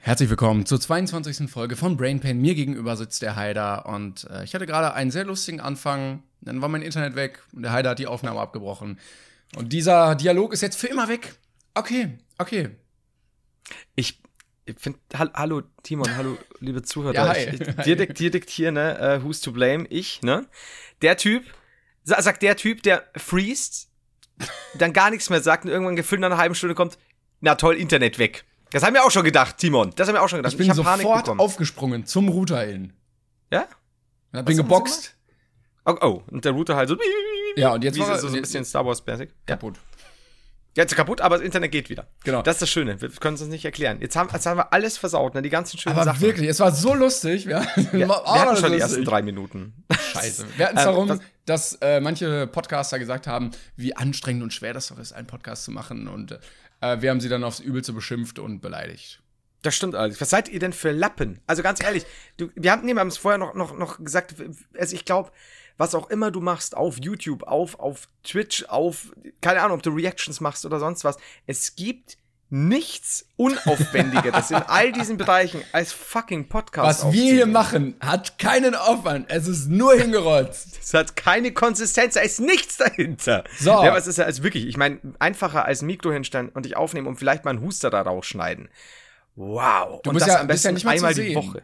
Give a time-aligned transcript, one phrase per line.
[0.00, 1.50] Herzlich willkommen zur 22.
[1.50, 2.40] Folge von Brain Pain.
[2.40, 6.22] Mir gegenüber sitzt der Haider und äh, ich hatte gerade einen sehr lustigen Anfang.
[6.40, 8.98] Dann war mein Internet weg und der Haider hat die Aufnahme abgebrochen.
[9.56, 11.34] Und dieser Dialog ist jetzt für immer weg.
[11.74, 12.70] Okay, okay.
[13.96, 14.18] Ich
[14.78, 17.14] finde, hallo Timon, hallo liebe Zuhörer.
[17.14, 17.48] Ja, hi.
[17.50, 19.86] Ich, dir, dir diktiere, ne, äh, who's to blame?
[19.88, 20.46] Ich, ne?
[21.02, 21.44] Der Typ,
[22.04, 23.88] sa- sagt der Typ, der freest,
[24.78, 26.98] dann gar nichts mehr sagt und irgendwann gefühlt nach einer halben Stunde kommt,
[27.40, 28.44] na toll, Internet weg.
[28.70, 29.92] Das haben wir auch schon gedacht, Timon.
[29.96, 30.52] Das haben wir auch schon gedacht.
[30.52, 32.92] Ich bin Panik sofort aufgesprungen zum Router hin.
[33.52, 33.66] Ja?
[34.32, 35.14] Und hab bin Was geboxt.
[35.86, 36.96] Oh, oh, und der Router halt so.
[37.56, 39.30] Ja, und jetzt wie war er- so, so ein bisschen Star Wars-mäßig.
[39.30, 39.56] Ja.
[39.56, 39.76] Kaputt.
[40.76, 42.06] Jetzt kaputt, aber das Internet geht wieder.
[42.22, 42.42] Genau.
[42.42, 43.00] Das ist das Schöne.
[43.00, 43.98] Wir können es uns nicht erklären.
[44.00, 45.42] Jetzt haben, jetzt haben wir alles versaut, ne?
[45.42, 46.20] Die ganzen schönen Aber Sachen.
[46.20, 47.46] wirklich, es war so lustig.
[47.46, 49.08] Wir, Wir, wir Oh, hatten schon die ist ersten lustig.
[49.08, 49.82] drei Minuten.
[50.12, 50.44] Scheiße.
[50.56, 54.52] Wir hatten es Ähm, darum, was- dass äh, manche Podcaster gesagt haben, wie anstrengend und
[54.52, 56.06] schwer das doch ist, einen Podcast zu machen.
[56.06, 56.38] Und äh,
[56.80, 59.22] wir haben sie dann aufs Übelste beschimpft und beleidigt.
[59.62, 60.20] Das stimmt alles.
[60.20, 61.40] Was seid ihr denn für Lappen?
[61.46, 62.04] Also ganz ehrlich,
[62.36, 64.36] du, wir haben, haben es vorher noch, noch, noch gesagt,
[64.78, 65.32] also ich glaube,
[65.76, 69.90] was auch immer du machst, auf YouTube, auf, auf Twitch, auf, keine Ahnung, ob du
[69.90, 72.18] Reactions machst oder sonst was, es gibt
[72.50, 78.74] nichts Unaufwendigeres in all diesen Bereichen als fucking Podcast Was wir hier machen, hat keinen
[78.74, 79.26] Aufwand.
[79.28, 80.78] Es ist nur hingerotzt.
[80.82, 83.44] Es hat keine Konsistenz, da ist nichts dahinter.
[83.58, 83.70] So.
[83.70, 86.76] Ja, aber es ist ja also wirklich, ich meine, einfacher als Mikro hinstellen und dich
[86.76, 88.68] aufnehmen und vielleicht mal einen Huster da rausschneiden.
[89.36, 90.00] Wow.
[90.02, 91.34] Du und bist das ja- am bist ja besten nicht mal zu einmal die.
[91.34, 91.62] Woche.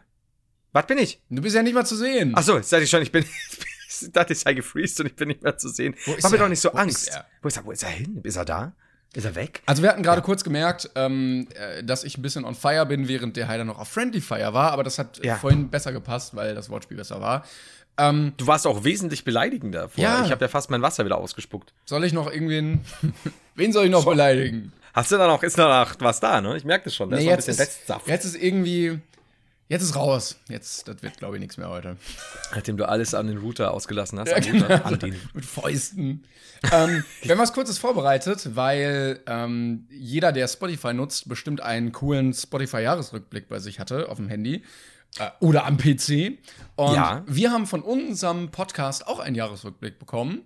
[0.72, 1.20] Was bin ich?
[1.30, 2.32] Du bist ja nicht mal zu sehen.
[2.36, 3.24] Ach so, jetzt sag ich schon, ich bin,
[3.88, 5.94] ich dachte, ich sei gefreezed und ich bin nicht mehr zu sehen.
[6.04, 7.08] Wo ist Mach mir doch nicht so Wo Angst.
[7.08, 7.26] ist er?
[7.42, 7.64] Wo ist er?
[7.64, 8.20] Wo ist er hin?
[8.22, 8.74] Ist er da?
[9.14, 9.62] Ist er weg?
[9.66, 13.08] Also wir hatten gerade kurz gemerkt, ähm, äh, dass ich ein bisschen on fire bin,
[13.08, 15.36] während der Heider noch auf Friendly Fire war, aber das hat Ja.
[15.36, 17.44] vorhin besser gepasst, weil das Wortspiel besser war.
[17.96, 20.14] Ähm, Du warst auch wesentlich beleidigender vorher.
[20.18, 20.24] Ja.
[20.24, 21.72] Ich habe ja fast mein Wasser wieder ausgespuckt.
[21.84, 22.80] soll ich noch irgendwen.
[23.54, 24.72] Wen soll ich noch beleidigen?
[24.92, 26.56] Hast du dann auch, ist danach was da, ne?
[26.56, 27.10] Ich merke das schon.
[27.10, 28.08] Da Nee, ist noch ein jetzt, bisschen ist, Restsaft.
[28.08, 28.98] jetzt ist irgendwie.
[29.68, 30.36] Jetzt ist raus.
[30.48, 31.96] Jetzt, das wird, glaube ich, nichts mehr heute.
[32.54, 34.30] Nachdem du alles an den Router ausgelassen hast.
[34.30, 34.66] Ja, genau.
[34.88, 35.08] Router.
[35.32, 36.24] Mit Fäusten.
[36.70, 42.34] ähm, wir haben was Kurzes vorbereitet, weil ähm, jeder, der Spotify nutzt, bestimmt einen coolen
[42.34, 44.62] Spotify-Jahresrückblick bei sich hatte auf dem Handy
[45.18, 46.38] äh, oder am PC.
[46.76, 47.22] Und Ja.
[47.26, 50.42] wir haben von unserem Podcast auch einen Jahresrückblick bekommen.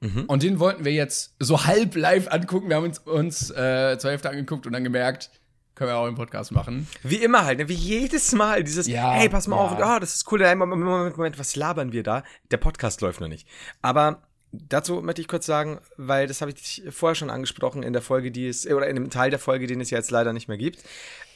[0.00, 0.24] Mhm.
[0.24, 2.68] Und den wollten wir jetzt so halb live angucken.
[2.68, 5.30] Wir haben uns, uns äh, zur Hälfte angeguckt und dann gemerkt,
[5.76, 6.88] können wir auch im Podcast machen.
[7.02, 7.68] Wie immer halt, ne?
[7.68, 8.64] wie jedes Mal.
[8.64, 9.62] Dieses, Ja, hey, pass mal ja.
[9.62, 10.40] auf, ah, das ist cool.
[10.56, 12.24] Moment, Moment, Moment, was labern wir da?
[12.50, 13.46] Der Podcast läuft noch nicht.
[13.82, 14.22] Aber
[14.52, 18.30] dazu möchte ich kurz sagen, weil das habe ich vorher schon angesprochen in der Folge,
[18.30, 20.82] die es, oder in dem Teil der Folge, den es jetzt leider nicht mehr gibt.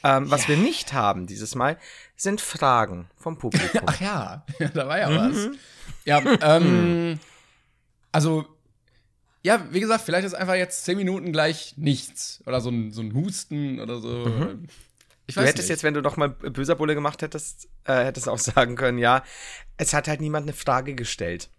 [0.03, 1.77] Ähm, was wir nicht haben dieses Mal,
[2.15, 3.81] sind Fragen vom Publikum.
[3.85, 5.15] Ach ja, da war ja Mhm.
[5.51, 5.57] was.
[6.03, 7.19] Ja, ähm,
[8.11, 8.45] also,
[9.43, 12.41] ja, wie gesagt, vielleicht ist einfach jetzt zehn Minuten gleich nichts.
[12.45, 14.25] Oder so ein, so ein Husten oder so.
[14.25, 14.67] Ich Mhm.
[15.33, 18.75] Du hättest jetzt, wenn du noch mal böser Bulle gemacht hättest, äh, hättest auch sagen
[18.75, 19.23] können, ja,
[19.77, 21.49] es hat halt niemand eine Frage gestellt.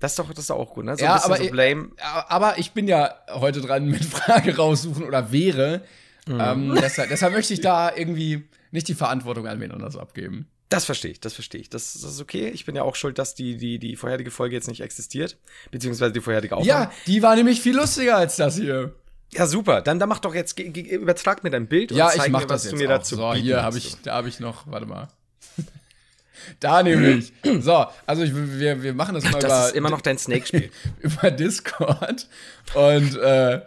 [0.00, 0.96] Das ist doch, das ist doch auch gut, ne?
[0.96, 1.90] So ja, ein bisschen aber, so Blame.
[1.98, 5.82] aber ich bin ja heute dran mit Frage raussuchen oder wäre.
[6.26, 6.40] Mhm.
[6.40, 10.48] Ähm, deshalb, deshalb möchte ich da irgendwie nicht die Verantwortung an wen anders abgeben.
[10.68, 11.70] Das verstehe ich, das verstehe ich.
[11.70, 12.48] Das, das ist okay.
[12.48, 15.38] Ich bin ja auch schuld, dass die, die, die vorherige Folge jetzt nicht existiert.
[15.70, 16.84] Beziehungsweise die vorherige Aufnahme.
[16.84, 18.94] Ja, die war nämlich viel lustiger als das hier.
[19.32, 19.80] Ja, super.
[19.82, 22.46] Dann, dann mach doch jetzt, übertrag mir dein Bild Ja, und zeig ich mach mir,
[22.46, 22.98] das was jetzt du mir auch.
[22.98, 25.08] dazu So, hier habe ich, da habe ich noch, warte mal.
[26.60, 27.32] da nämlich.
[27.60, 30.70] So, also ich, wir, wir machen das mal Das über, ist immer noch dein Snake-Spiel.
[31.00, 32.26] über Discord
[32.74, 33.62] und äh,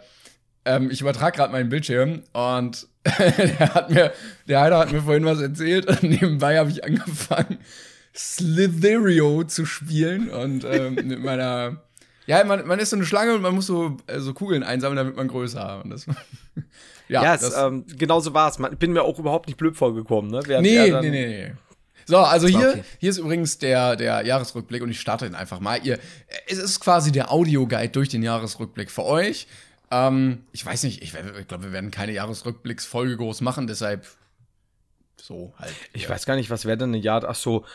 [0.64, 2.86] ähm, ich übertrage gerade meinen Bildschirm und
[3.18, 4.12] der hat mir,
[4.46, 7.58] der Heider hat mir vorhin was erzählt und nebenbei habe ich angefangen
[8.14, 11.82] Slitherio zu spielen und ähm, mit meiner
[12.26, 14.96] ja, man, man ist so eine Schlange und man muss so, äh, so Kugeln einsammeln,
[14.96, 15.82] damit man größer.
[15.82, 16.06] Und das,
[17.08, 18.58] ja, ja, es, ähm, genau so war es.
[18.58, 20.40] Ich bin mir auch überhaupt nicht blöd vorgekommen, ne?
[20.46, 21.52] Während Nee, nee, nee, nee.
[22.04, 22.84] So, also hier, okay.
[22.98, 25.80] hier ist übrigens der, der Jahresrückblick und ich starte ihn einfach mal.
[25.84, 25.98] Ihr,
[26.48, 29.46] es ist quasi der Audioguide durch den Jahresrückblick für euch.
[29.92, 34.06] Ähm, ich weiß nicht, ich, ich glaube, wir werden keine Jahresrückblicksfolge groß machen, deshalb
[35.20, 35.74] so halt.
[35.92, 37.22] Ich weiß gar nicht, was wäre denn eine Jahr.
[37.28, 37.66] Ach so,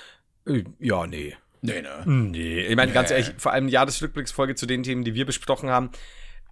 [0.47, 1.35] äh, ja, nee.
[1.61, 2.03] Nee, ne.
[2.05, 2.61] Nee.
[2.61, 5.91] Ich meine, ganz ehrlich, vor allem Jahresrückblicksfolge zu den Themen, die wir besprochen haben.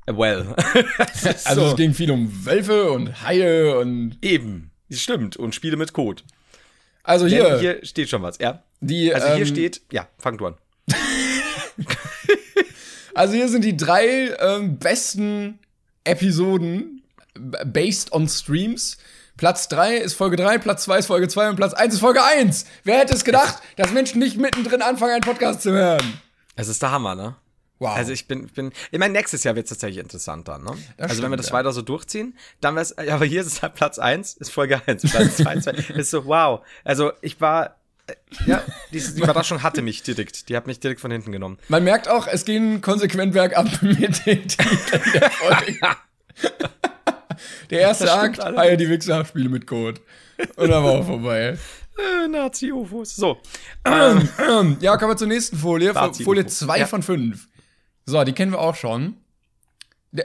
[0.06, 0.56] well.
[0.98, 1.68] Das ist Also so.
[1.72, 4.72] es ging viel um Wölfe und Haie und Eben.
[4.92, 5.36] Stimmt.
[5.36, 6.22] Und Spiele mit Code.
[7.04, 8.64] also Denn hier, hier steht schon was, ja.
[8.82, 10.56] die Also hier ähm, steht, ja, fang du an.
[13.16, 15.60] Also hier sind die drei ähm, besten
[16.04, 17.02] Episoden
[17.34, 18.98] b- based on Streams.
[19.38, 22.24] Platz 3 ist Folge 3, Platz 2 ist Folge 2 und Platz 1 ist Folge
[22.24, 22.66] 1.
[22.86, 26.20] Wer hätte es gedacht, dass Menschen nicht mittendrin anfangen, einen Podcast zu hören?
[26.56, 27.36] Es ist der Hammer, ne?
[27.80, 27.94] Wow.
[27.98, 30.72] Also ich bin, ich bin, ich meine, nächstes Jahr wird es tatsächlich interessanter, ne?
[30.96, 31.54] Das also wenn wir stimmt, das ja.
[31.54, 34.82] weiter so durchziehen, dann wär's, ja, aber hier ist es halt Platz 1, ist Folge
[34.86, 36.62] 1, Platz 2, 2, ist so, wow.
[36.86, 37.70] Also ich war, äh,
[38.46, 38.62] ja,
[38.92, 41.58] diese Überraschung hatte mich direkt, die hat mich direkt von hinten genommen.
[41.70, 45.80] Man merkt auch, es ging konsequent bergab mit den Titeln der Folge.
[47.70, 48.40] der erste Akt.
[48.40, 50.02] Haie die Wichser, Spiele mit Code.
[50.56, 51.58] Und dann war auch vorbei.
[51.98, 53.16] Äh, Nazi-UFOs.
[53.16, 53.38] So,
[53.86, 55.94] Ähm, ja, kommen wir zur nächsten Folie.
[56.24, 56.86] Folie 2 Ja.
[56.88, 57.48] von 5.
[58.06, 59.16] So, die kennen wir auch schon.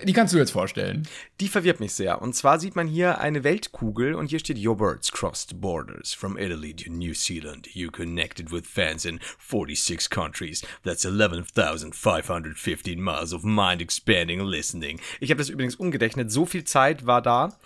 [0.04, 1.06] Die kannst du jetzt vorstellen.
[1.40, 2.22] die verwirrt mich sehr.
[2.22, 6.36] Und zwar sieht man hier eine Weltkugel und hier steht Your birds crossed borders from
[6.38, 7.66] Italy to New Zealand.
[7.74, 10.62] You connected with fans in 46 countries.
[10.84, 15.00] That's 11,515 miles of mind-expanding listening.
[15.20, 16.30] Ich habe das übrigens umgerechnet.
[16.30, 17.58] So viel Zeit war da.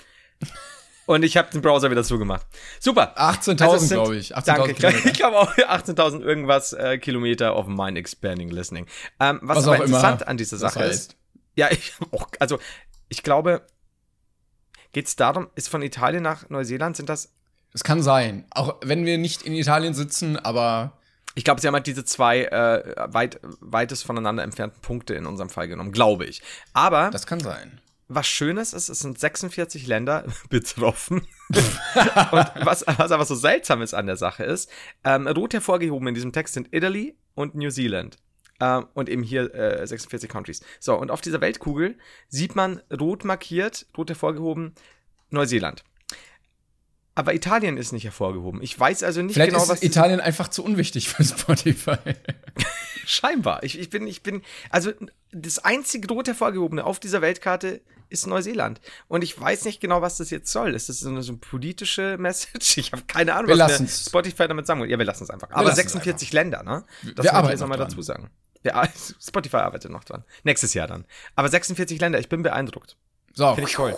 [1.06, 2.46] Und ich habe den Browser wieder zugemacht.
[2.80, 3.14] Super.
[3.18, 4.34] 18.000, Also glaube ich.
[4.34, 4.70] 18.000 Danke.
[4.72, 5.10] Ich glaube Kilometer.
[5.12, 8.86] glaub auch 18.000 irgendwas äh, Kilometer of mind-expanding listening.
[9.20, 11.10] Ähm, was, Was aber auch immer interessant an dieser Sache heißt.
[11.12, 11.16] ist,
[11.56, 12.58] ja, ich auch, also
[13.08, 13.66] ich glaube,
[14.92, 17.32] geht es darum, ist von Italien nach Neuseeland, sind das,
[17.72, 18.46] Es kann sein.
[18.50, 20.98] Auch wenn wir nicht in Italien sitzen, aber
[21.34, 25.50] ich glaube, sie haben halt diese zwei äh, weit, weitest voneinander entfernten Punkte in unserem
[25.50, 26.42] Fall genommen, glaube ich.
[26.72, 27.80] Aber das kann sein.
[28.08, 31.26] was Schönes ist, es sind 46 Länder betroffen.
[31.50, 34.70] Und was, was aber so seltsam ist an der Sache ist,
[35.02, 38.16] ähm, rot hervorgehoben in diesem Text sind Italy und New Zealand.
[38.64, 40.60] Ähm, und eben hier äh, 46 Countries.
[40.80, 41.96] So, und auf dieser Weltkugel
[42.28, 44.74] sieht man rot markiert, rot hervorgehoben,
[45.30, 45.84] Neuseeland.
[47.16, 48.60] Aber Italien ist nicht hervorgehoben.
[48.62, 51.96] Ich weiß also nicht Vielleicht genau, ist was Italien einfach zu unwichtig für Spotify.
[53.06, 53.62] Scheinbar.
[53.62, 54.92] Ich, ich bin, ich bin, also
[55.30, 58.80] das einzige rot hervorgehobene auf dieser Weltkarte ist Neuseeland.
[59.06, 60.74] Und ich weiß nicht genau, was das jetzt soll.
[60.74, 62.78] Ist das so eine, so eine politische Message?
[62.78, 64.06] Ich habe keine Ahnung, Wir was.
[64.06, 64.90] Spotify damit sagen will.
[64.90, 65.50] Ja, wir lassen es einfach.
[65.50, 66.84] Aber lassen's 46 Länder, ne?
[67.14, 68.30] Das Wir muss ich jetzt nochmal dazu sagen.
[68.64, 68.88] Ja,
[69.20, 70.24] Spotify arbeitet noch dran.
[70.42, 71.04] Nächstes Jahr dann.
[71.36, 72.96] Aber 46 Länder, ich bin beeindruckt.
[73.34, 73.54] So.
[73.54, 73.94] Finde ich toll.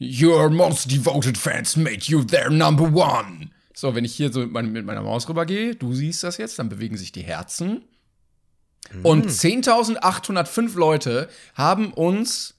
[0.00, 3.50] Your most devoted fans made you their number one.
[3.74, 6.58] So, wenn ich hier so mit, mein, mit meiner Maus rübergehe, du siehst das jetzt,
[6.58, 7.82] dann bewegen sich die Herzen.
[9.02, 12.54] Und 10.805 Leute haben uns,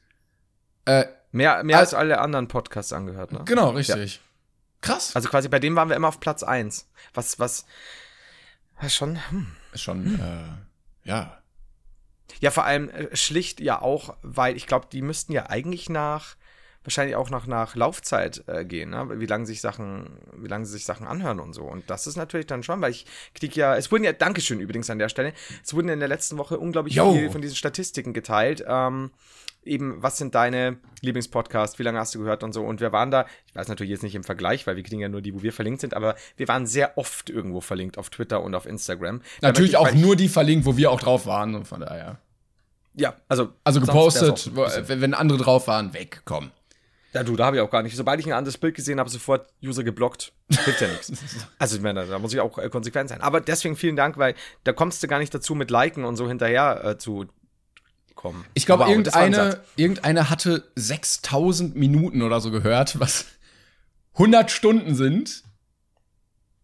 [0.85, 3.41] äh, Mehr, mehr Al- als alle anderen Podcasts angehört, ne?
[3.45, 4.19] genau, richtig.
[4.81, 5.15] Krass.
[5.15, 6.87] Also quasi bei dem waren wir immer auf Platz 1.
[7.13, 7.65] Was, was,
[8.81, 9.47] was schon, hm.
[9.73, 10.43] Ist schon, äh,
[11.03, 11.37] ja.
[12.39, 16.37] Ja, vor allem äh, schlicht ja auch, weil ich glaube, die müssten ja eigentlich nach,
[16.83, 19.19] wahrscheinlich auch nach, nach Laufzeit äh, gehen, ne?
[19.19, 21.63] wie lange sich Sachen, wie lange sich Sachen anhören und so.
[21.63, 23.05] Und das ist natürlich dann schon, weil ich
[23.35, 25.33] krieg ja, es wurden ja, Dankeschön übrigens an der Stelle,
[25.63, 27.13] es wurden in der letzten Woche unglaublich Yo.
[27.13, 28.63] viel von diesen Statistiken geteilt.
[28.67, 29.11] Ähm,
[29.63, 32.63] eben, was sind deine Lieblingspodcasts, wie lange hast du gehört und so.
[32.63, 35.09] Und wir waren da, ich weiß natürlich jetzt nicht im Vergleich, weil wir kriegen ja
[35.09, 38.41] nur die, wo wir verlinkt sind, aber wir waren sehr oft irgendwo verlinkt auf Twitter
[38.41, 39.21] und auf Instagram.
[39.41, 41.53] Natürlich auch nur die verlinkt, wo wir auch drauf waren.
[41.53, 42.19] Und von daher.
[42.95, 43.49] Ja, also.
[43.63, 46.51] Also gepostet, wenn andere drauf waren, weg, komm.
[47.13, 47.95] Ja, du, da habe ich auch gar nicht.
[47.95, 50.31] Sobald ich ein anderes Bild gesehen habe, sofort User geblockt.
[50.49, 51.11] Hilft ja nichts.
[51.59, 53.21] Also, ich meine, da muss ich auch äh, konsequent sein.
[53.21, 56.27] Aber deswegen vielen Dank, weil da kommst du gar nicht dazu, mit Liken und so
[56.27, 57.25] hinterher äh, zu
[58.15, 58.45] kommen.
[58.53, 63.25] Ich glaube, Wow, irgendeine, irgendeine hatte 6000 Minuten oder so gehört, was
[64.13, 65.43] 100 Stunden sind.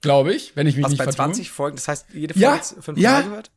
[0.01, 1.25] Glaube ich, wenn ich mich Was nicht bei vertue.
[1.25, 3.11] 20 Folgen, das heißt, jede Ja, Folge ist fünf ja.
[3.11, 3.51] Mal gehört?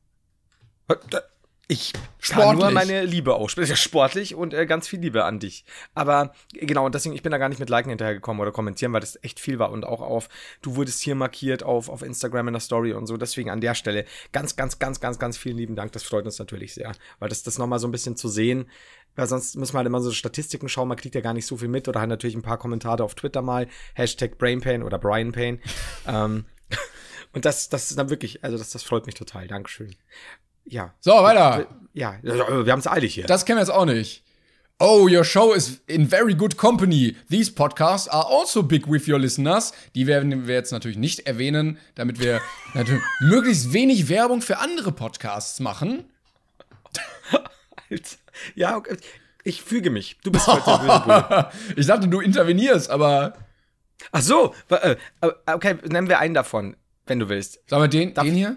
[1.71, 2.65] Ich kann Sportlich.
[2.65, 3.71] nur meine Liebe aussprechen.
[3.71, 5.65] Ja, Sportlich und äh, ganz viel Liebe an dich.
[5.95, 8.99] Aber genau, und deswegen, ich bin da gar nicht mit Liken hinterhergekommen oder kommentieren, weil
[8.99, 10.29] das echt viel war und auch auf,
[10.62, 13.17] du wurdest hier markiert auf, auf Instagram in der Story und so.
[13.17, 15.93] Deswegen an der Stelle ganz, ganz, ganz, ganz, ganz vielen lieben Dank.
[15.93, 18.69] Das freut uns natürlich sehr, weil das, das nochmal so ein bisschen zu sehen,
[19.15, 21.57] weil sonst müssen wir halt immer so Statistiken schauen, man kriegt ja gar nicht so
[21.57, 25.61] viel mit oder halt natürlich ein paar Kommentare auf Twitter mal, Hashtag Brainpain oder Brianpain.
[26.09, 26.47] ähm,
[27.33, 29.47] und das, das ist dann wirklich, also das, das freut mich total.
[29.47, 29.95] Dankeschön.
[30.64, 30.95] Ja.
[31.00, 31.67] So, weiter.
[31.93, 33.26] Ja, wir haben es eilig hier.
[33.26, 34.23] Das kennen wir jetzt auch nicht.
[34.79, 37.14] Oh, your show is in very good company.
[37.29, 39.73] These podcasts are also big with your listeners.
[39.95, 42.40] Die werden wir jetzt natürlich nicht erwähnen, damit wir
[43.21, 46.05] möglichst wenig Werbung für andere Podcasts machen.
[47.90, 48.17] Alter.
[48.55, 48.97] Ja, okay.
[49.45, 50.17] ich füge mich.
[50.23, 51.50] Du bist heute der.
[51.76, 53.35] Ich dachte, du intervenierst, aber
[54.12, 56.75] Ach so, äh, äh, okay, nennen wir einen davon,
[57.07, 57.61] wenn du willst.
[57.69, 58.57] sagen wir den, Darf- den hier?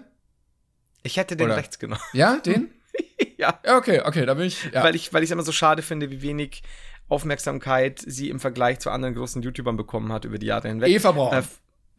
[1.04, 2.00] Ich hätte den Oder- rechts genommen.
[2.12, 2.72] Ja, den?
[3.38, 3.76] ja, Ja.
[3.76, 4.64] Okay, okay, da bin ich.
[4.72, 4.82] Ja.
[4.82, 6.62] Weil ich, weil es immer so schade finde, wie wenig
[7.08, 10.88] Aufmerksamkeit sie im Vergleich zu anderen großen YouTubern bekommen hat über die Jahre hinweg.
[10.90, 11.32] Eva Braun.
[11.34, 11.42] Äh,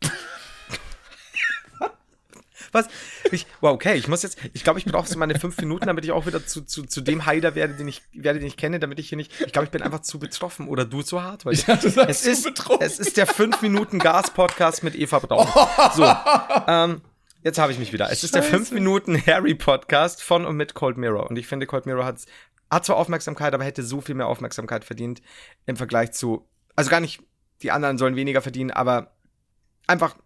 [2.72, 2.88] Was?
[3.32, 6.04] Ich, wow, okay, ich muss jetzt, ich glaube, ich brauche so meine fünf Minuten, damit
[6.04, 8.80] ich auch wieder zu, zu, zu dem Heider werde, den ich, werde, den ich kenne,
[8.80, 11.46] damit ich hier nicht, ich glaube, ich bin einfach zu betroffen oder du zu hart,
[11.46, 11.76] weil Ja,
[12.08, 12.82] es zu ist, betroffen.
[12.86, 15.48] es ist der fünf Minuten Gas Podcast mit Eva Braun.
[15.96, 16.04] So,
[16.68, 17.02] ähm,
[17.46, 18.12] jetzt habe ich mich wieder.
[18.12, 18.54] Es ist der Scheiße.
[18.54, 22.18] fünf Minuten Harry Podcast von und mit Cold Mirror und ich finde, Cold Mirror hat,
[22.70, 25.22] hat zwar Aufmerksamkeit, aber hätte so viel mehr Aufmerksamkeit verdient
[25.66, 27.22] im Vergleich zu, also gar nicht,
[27.62, 29.16] die anderen sollen weniger verdienen, aber
[29.88, 30.18] einfach,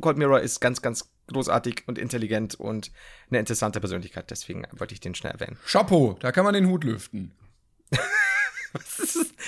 [0.00, 2.90] Cold Mirror ist ganz, ganz großartig und intelligent und
[3.28, 4.30] eine interessante Persönlichkeit.
[4.30, 5.58] Deswegen wollte ich den schnell erwähnen.
[5.66, 7.32] Chapeau, da kann man den Hut lüften.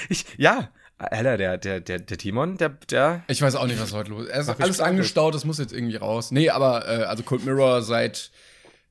[0.08, 0.70] Ich, ja,
[1.00, 4.25] Alter, der, der, der, der Timon, der, der, Ich weiß auch nicht, was heute los
[4.25, 4.30] ist.
[4.30, 6.30] Er ist alles angestaut, das muss jetzt irgendwie raus.
[6.30, 8.30] Nee, aber äh, also Cold Mirror seit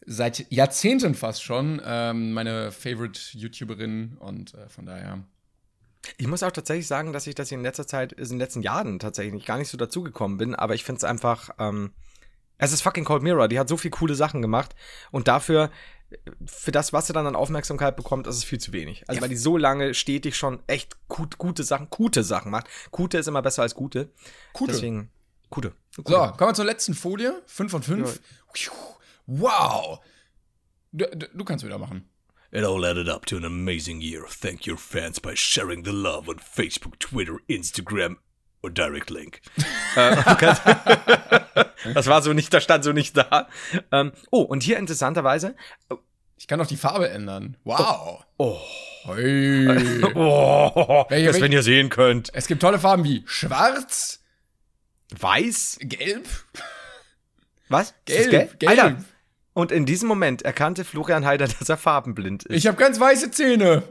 [0.05, 5.23] seit Jahrzehnten fast schon ähm, meine Favorite YouTuberin und äh, von daher.
[6.17, 8.97] ich muss auch tatsächlich sagen, dass ich das in letzter Zeit, in den letzten Jahren
[8.97, 11.91] tatsächlich gar nicht so dazugekommen bin, aber ich finde es einfach, ähm,
[12.57, 14.75] es ist fucking Cold Mirror, die hat so viel coole Sachen gemacht
[15.11, 15.69] und dafür,
[16.45, 19.03] für das, was sie dann an Aufmerksamkeit bekommt, ist es viel zu wenig.
[19.07, 19.21] Also, Ja.
[19.21, 22.67] weil die so lange stetig schon echt gut, gute Sachen, gute Sachen macht.
[22.91, 24.09] Gute ist immer besser als gute.
[24.53, 24.71] Gute.
[24.73, 25.11] Deswegen,
[25.49, 25.73] gute.
[25.95, 27.41] So, kommen wir zur letzten Folie.
[27.45, 28.19] 5 von 5.
[29.27, 29.99] Wow.
[30.91, 32.09] Du, du, du kannst wieder machen.
[32.51, 34.23] It all added up to an amazing year.
[34.27, 38.17] Thank your fans by sharing the love on Facebook, Twitter, Instagram
[38.63, 39.41] or direct link.
[41.93, 43.47] Das war so nicht, da stand so nicht da.
[43.91, 45.55] Ähm, oh, und hier interessanterweise,
[46.37, 47.57] Ich kann auch die Farbe ändern.
[47.63, 48.23] Wow.
[48.37, 48.57] Oh.
[49.05, 50.03] Hey.
[50.15, 54.21] oh, Welche- das, wenn ihr sehen könnt, Es gibt tolle Farben wie schwarz,
[55.17, 56.27] weiß, gelb,
[57.69, 57.93] was?
[58.05, 58.69] Das gelb, gelb.
[58.69, 58.97] Alter,
[59.53, 62.55] und in diesem Moment erkannte Florian Heider, dass er farbenblind ist.
[62.57, 63.83] Ich habe ganz weiße Zähne.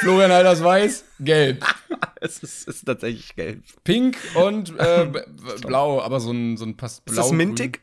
[0.00, 1.64] Florian Heiders weiß, gelb.
[2.20, 3.62] es ist, ist tatsächlich gelb.
[3.84, 5.06] Pink und äh,
[5.62, 7.80] blau, aber so ein, so ein Pass Ist das mintig?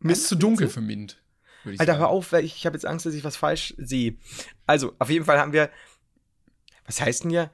[0.00, 1.20] Mint ist zu dunkel für Mint.
[1.64, 1.98] Alter, sagen.
[1.98, 4.16] hör auf, ich habe jetzt Angst, dass ich was falsch sehe.
[4.66, 5.70] Also, auf jeden Fall haben wir.
[6.84, 7.50] Was heißt denn hier?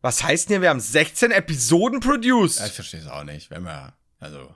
[0.00, 0.62] Was heißt denn hier?
[0.62, 2.58] Wir haben 16 Episoden produced.
[2.58, 3.50] Ja, ich verstehe es auch nicht.
[3.50, 4.54] Wenn wir, also.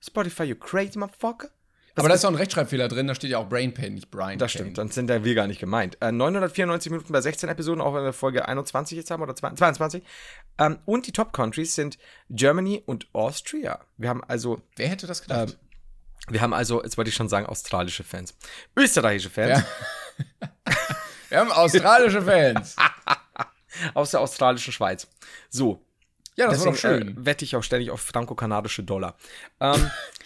[0.00, 1.50] Spotify, you crazy motherfucker?
[1.96, 4.38] Aber da ist auch ein Rechtschreibfehler drin, da steht ja auch Brain Pain, nicht Brian.
[4.38, 5.96] Das stimmt, dann sind ja wir gar nicht gemeint.
[6.00, 10.02] Äh, 994 Minuten bei 16 Episoden, auch wenn wir Folge 21 jetzt haben oder 22.
[10.58, 11.98] Ähm, und die Top Countries sind
[12.30, 13.80] Germany und Austria.
[13.96, 15.50] Wir haben also, Wer hätte das gedacht?
[15.50, 15.56] Ähm,
[16.28, 18.34] wir haben also, jetzt wollte ich schon sagen, australische Fans.
[18.76, 19.66] Österreichische Fans Ja.
[21.28, 22.76] wir haben australische Fans.
[23.94, 25.06] aus der australischen Schweiz.
[25.50, 25.82] So,
[26.36, 27.22] Ja, das war Deswegen doch schön.
[27.22, 29.16] Äh, wette ich auch ständig auf franco-kanadische Dollar.
[29.60, 29.90] Ähm,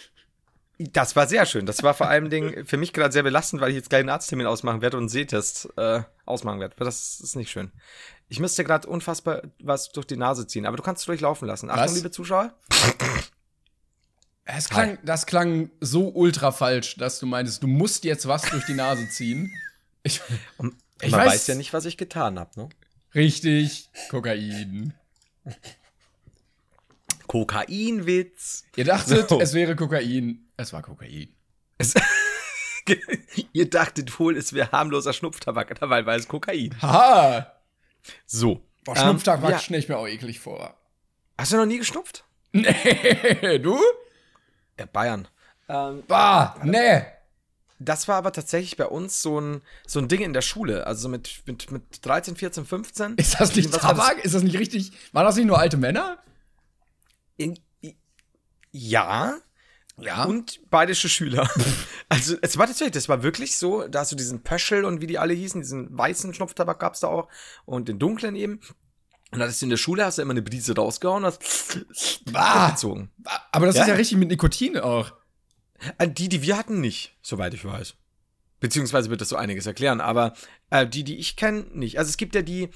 [0.91, 1.65] das war sehr schön.
[1.65, 4.09] Das war vor allem Ding für mich gerade sehr belastend, weil ich jetzt gleich einen
[4.09, 6.75] Arzttermin ausmachen werde und einen Sehtest äh, ausmachen werde.
[6.77, 7.71] Das ist nicht schön.
[8.29, 11.69] Ich müsste gerade unfassbar was durch die Nase ziehen, aber du kannst es durchlaufen lassen.
[11.69, 11.95] Achtung, Was?
[11.95, 12.53] liebe Zuschauer.
[14.45, 18.65] Es klang, das klang so ultra falsch, dass du meintest, du musst jetzt was durch
[18.65, 19.51] die Nase ziehen.
[20.03, 20.19] Ich,
[20.99, 22.49] ich Man weiß, weiß ja nicht, was ich getan habe.
[22.59, 22.69] Ne?
[23.13, 24.95] Richtig, Kokain.
[27.27, 28.63] Kokainwitz.
[28.75, 29.39] Ihr dachtet, So.
[29.39, 30.47] es wäre Kokain.
[30.61, 31.35] Es war Kokain.
[31.79, 31.95] Es
[33.53, 36.79] Ihr dachtet wohl, es wäre harmloser Schnupftabak, dabei war es Kokain.
[36.81, 37.51] Haha!
[38.25, 38.61] So.
[38.83, 39.59] Boah, Ähm, Schnupftag ja.
[39.59, 40.75] stelle ich mir auch eklig vor.
[41.37, 42.25] Hast du noch nie geschnupft?
[42.53, 43.79] Nee, du?
[44.77, 45.27] Ja, Bayern.
[45.69, 47.03] Ähm, Bah, nee.
[47.79, 50.85] Das war aber tatsächlich bei uns so ein, so ein Ding in der Schule.
[50.85, 53.15] Also so mit, mit, mit 13, 14, 15.
[53.15, 54.05] Ist das nicht Was war das?
[54.05, 54.23] Tabak?
[54.25, 54.91] Ist das nicht richtig?
[55.13, 56.19] Waren das nicht nur alte Männer?
[57.37, 57.57] In,
[58.71, 59.37] ja.
[60.03, 60.23] Ja.
[60.25, 61.49] Und bayerische Schüler.
[62.09, 63.87] also, es war tatsächlich, das war wirklich so.
[63.87, 67.07] Da hast du diesen Pöschel und wie die alle hießen, diesen weißen Schnupftabak gab's da
[67.07, 67.27] auch.
[67.65, 68.53] Und den dunklen eben.
[69.33, 72.25] Und dann hattest du in der Schule, hast du immer eine Brise rausgehauen und hast
[72.31, 72.71] Bah.
[72.71, 73.11] gezogen.
[73.51, 73.83] Aber das Ja.
[73.83, 75.13] ist ja richtig mit Nikotin auch.
[75.97, 77.95] Äh, Die, die wir hatten, nicht, soweit ich weiß.
[78.59, 80.33] Beziehungsweise wird das so einiges erklären, aber
[80.69, 81.97] äh, die, die ich kenne, nicht.
[81.97, 82.69] Also es gibt ja die,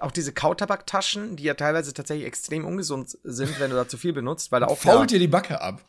[0.00, 4.12] auch diese Kautabaktaschen, die ja teilweise tatsächlich extrem ungesund sind, wenn du da zu viel
[4.12, 5.82] benutzt, weil da auch Fault dir die Backe ab.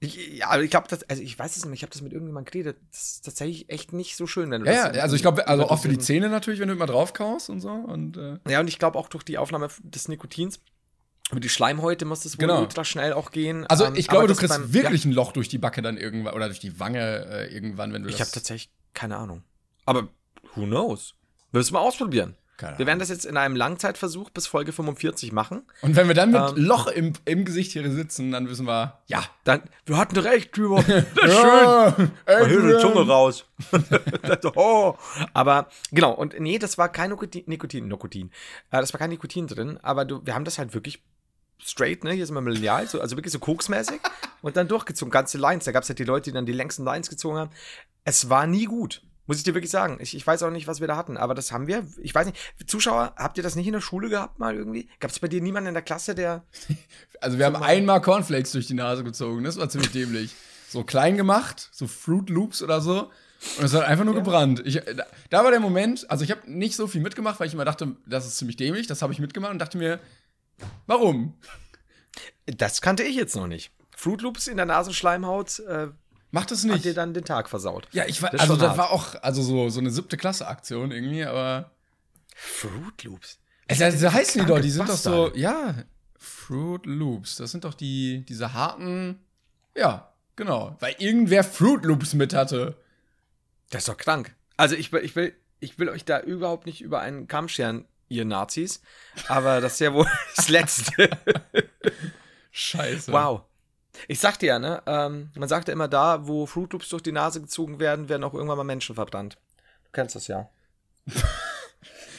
[0.00, 2.50] Ich, ja, aber ich glaube, also ich weiß es nicht, ich habe das mit irgendjemandem
[2.52, 2.76] geredet.
[2.92, 5.48] Das ist tatsächlich echt nicht so schön, wenn du Ja, das ja, also ich glaube,
[5.48, 7.70] also auch für die Zähne natürlich, wenn du immer drauf kaust und so.
[7.70, 10.60] Und, äh, Ja, und ich glaube auch durch die Aufnahme des Nikotins
[11.32, 12.60] über die Schleimhäute muss das wohl Genau.
[12.60, 13.66] ultra schnell auch gehen.
[13.66, 16.34] also Ähm, ich glaube, du kriegst beim- wirklich ein Loch durch die Backe dann irgendwann
[16.34, 18.28] oder durch die Wange äh, irgendwann, wenn du Ja, ich das.
[18.28, 19.42] habe tatsächlich keine Ahnung.
[19.86, 20.08] Aber
[20.54, 21.14] who knows?
[21.52, 22.36] Willst du mal ausprobieren?
[22.56, 25.62] Keine Wir werden das jetzt in einem Langzeitversuch bis Folge 45 machen.
[25.82, 26.56] Und wenn wir dann mit Ähm.
[26.56, 29.24] Loch im, im Gesicht hier sitzen, dann wissen wir, ja.
[29.44, 30.82] Dann, wir hatten recht, drüber.
[30.86, 32.10] Das ist Ja, schön.
[32.26, 32.80] Mal hier die.
[32.80, 33.44] Zunge raus.
[34.54, 34.94] oh.
[35.34, 38.30] Aber genau, und nee, das war kein Nikotin, Nikotin, Nikotin.
[38.70, 41.02] Äh, das war kein Nikotin drin, aber du, wir haben das halt wirklich
[41.58, 42.12] straight, ne?
[42.12, 44.00] Hier sind wir lineal, so, also wirklich so koksmäßig
[44.42, 45.64] und dann durchgezogen, ganze Lines.
[45.64, 47.50] Da gab es halt die Leute, die dann die längsten Lines gezogen haben.
[48.04, 49.02] Es war nie gut.
[49.26, 49.98] Muss ich dir wirklich sagen.
[50.00, 51.86] Ich, ich weiß auch nicht, was wir da hatten, aber das haben wir.
[51.98, 52.38] Ich weiß nicht.
[52.66, 54.88] Zuschauer, habt ihr das nicht in der Schule gehabt mal irgendwie?
[55.00, 56.44] Gab es bei dir niemanden in der Klasse, der.
[57.18, 60.34] Also wir haben einmal Cornflakes durch die Nase gezogen, das war ziemlich dämlich.
[60.68, 63.10] So klein gemacht, so Fruit Loops oder so.
[63.58, 64.62] Und es hat einfach nur gebrannt.
[64.66, 67.54] Ich, da, da war der Moment, also ich habe nicht so viel mitgemacht, weil ich
[67.54, 68.86] immer dachte, das ist ziemlich dämlich.
[68.86, 69.98] Das habe ich mitgemacht und dachte mir,
[70.86, 71.34] warum?
[72.44, 73.72] Das kannte ich jetzt noch nicht.
[73.96, 75.88] Fruit Loops in der Nasenschleimhaut äh,
[76.36, 76.84] Macht es hat nicht.
[76.84, 77.88] dir dann den Tag versaut.
[77.92, 78.78] Ja, ich war, Das also das hart.
[78.78, 81.70] war auch, also so, so eine siebte Klasse-Aktion irgendwie, aber.
[82.34, 83.38] Fruit Loops.
[83.66, 85.74] Es, das, das heißen die doch, die sind kranke doch so, ja,
[86.18, 87.36] Fruit Loops.
[87.36, 89.18] Das sind doch die, diese harten,
[89.74, 90.76] ja, genau.
[90.80, 92.76] Weil irgendwer Fruit Loops mit hatte.
[93.70, 94.34] Das ist doch krank.
[94.56, 97.84] Also ich will, ich will, ich will euch da überhaupt nicht über einen Kamm scheren,
[98.08, 98.80] ihr Nazis.
[99.28, 101.10] Aber das ist ja wohl das Letzte.
[102.52, 103.12] Scheiße.
[103.12, 103.42] wow.
[104.08, 107.40] Ich sagte ja, ne, ähm, man sagte immer da, wo Fruit Loops durch die Nase
[107.40, 109.36] gezogen werden, werden auch irgendwann mal Menschen verbrannt.
[109.84, 110.48] Du kennst das ja.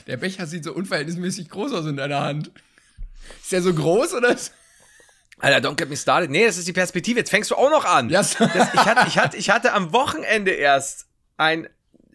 [0.07, 2.51] Der Becher sieht so unverhältnismäßig groß aus in deiner Hand.
[3.41, 4.29] Ist der so groß oder?
[4.29, 4.53] ist-
[5.39, 6.31] Alter, don't get me started.
[6.31, 7.19] Nee, das ist die Perspektive.
[7.19, 8.09] Jetzt fängst du auch noch an.
[8.09, 11.05] Ja, Das, ich, hatte, ich, hatte, ich hatte am Wochenende erst
[11.35, 11.67] ein,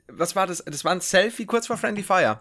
[0.08, 0.64] was war das?
[0.64, 2.40] Das war ein Selfie kurz vor Friendly Fire.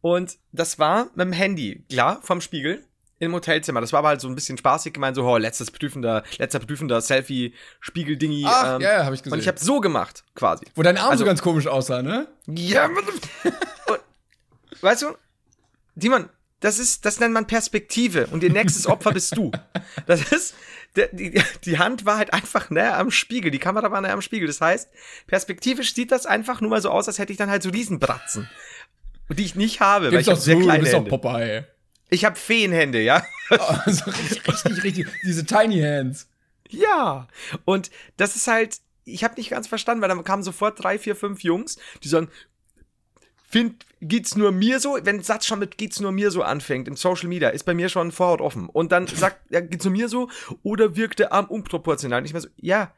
[0.00, 2.84] Und das war mit dem Handy, klar, vom Spiegel
[3.18, 3.80] im Hotelzimmer.
[3.80, 7.00] Das war aber halt so ein bisschen spaßig gemeint, so, oh, letztes prüfender, letzter prüfender
[7.00, 8.44] Selfie-Spiegel-Dingi.
[8.46, 9.32] Ach, ähm, ja, ja, hab ich gesehen.
[9.34, 10.66] Und ich habe so gemacht, quasi.
[10.74, 12.26] Wo dein Arm Also- so ganz komisch aussah, ne?
[12.46, 12.86] Ja,
[13.88, 14.00] und,
[14.82, 15.16] weißt du,
[15.96, 16.28] Simon,
[16.60, 19.50] das ist, das nennt man Perspektive und ihr nächstes Opfer bist du.
[20.06, 20.54] Das ist,
[21.12, 24.46] die, die Hand war halt einfach näher am Spiegel, die Kamera war näher am Spiegel.
[24.46, 24.88] Das heißt,
[25.26, 28.48] perspektivisch sieht das einfach nur mal so aus, als hätte ich dann halt so Riesenbratzen.
[29.28, 31.10] Die ich nicht habe, weil Gib's ich habe doch zu, sehr du kleine bist Hände.
[31.10, 31.64] Popeye.
[32.10, 33.24] Ich habe Feenhände, ja.
[33.50, 35.06] Also richtig, richtig, richtig.
[35.24, 36.28] Diese Tiny Hands.
[36.68, 37.28] Ja.
[37.64, 41.14] Und das ist halt, ich habe nicht ganz verstanden, weil dann kamen sofort drei, vier,
[41.14, 42.28] fünf Jungs, die sagen,
[43.48, 44.98] find, geht's nur mir so?
[45.02, 47.74] Wenn ein Satz schon mit geht's nur mir so anfängt im Social Media, ist bei
[47.74, 48.68] mir schon Vorhaut offen.
[48.68, 50.28] Und dann sagt, ja, geht's nur mir so?
[50.62, 52.22] Oder wirkt der Arm unproportional?
[52.22, 52.92] Nicht mehr so, ja,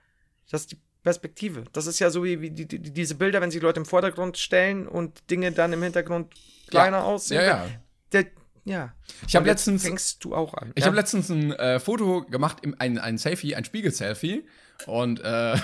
[0.51, 1.65] das ist die Perspektive.
[1.73, 4.39] Das ist ja so wie, wie die, die, diese Bilder, wenn sich Leute im Vordergrund
[4.39, 6.35] stellen und Dinge dann im Hintergrund
[6.69, 7.41] kleiner aussehen.
[7.41, 7.67] Ja, ja.
[8.13, 8.27] Der,
[8.69, 8.93] ja.
[9.27, 10.73] Ich habe letztens, Fängst du auch an.
[10.75, 10.87] ich ja?
[10.87, 14.47] habe letztens ein äh, Foto gemacht, ein, ein Selfie, ein Spiegel-Selfie.
[14.87, 15.57] Und äh,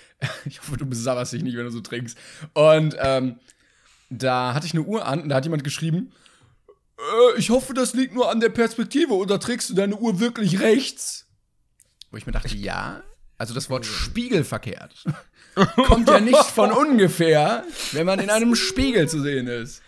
[0.44, 2.16] ich hoffe, du besabberst dich nicht, wenn du so trinkst.
[2.54, 3.40] Und ähm,
[4.08, 6.12] da hatte ich eine Uhr an und da hat jemand geschrieben,
[6.98, 10.60] äh, ich hoffe, das liegt nur an der Perspektive oder trägst du deine Uhr wirklich
[10.60, 11.26] rechts?
[12.10, 13.02] Wo ich mir dachte, ja,
[13.36, 15.04] also das Wort spiegelverkehrt
[15.86, 19.82] kommt ja nicht von ungefähr, wenn man in einem Spiegel zu sehen ist.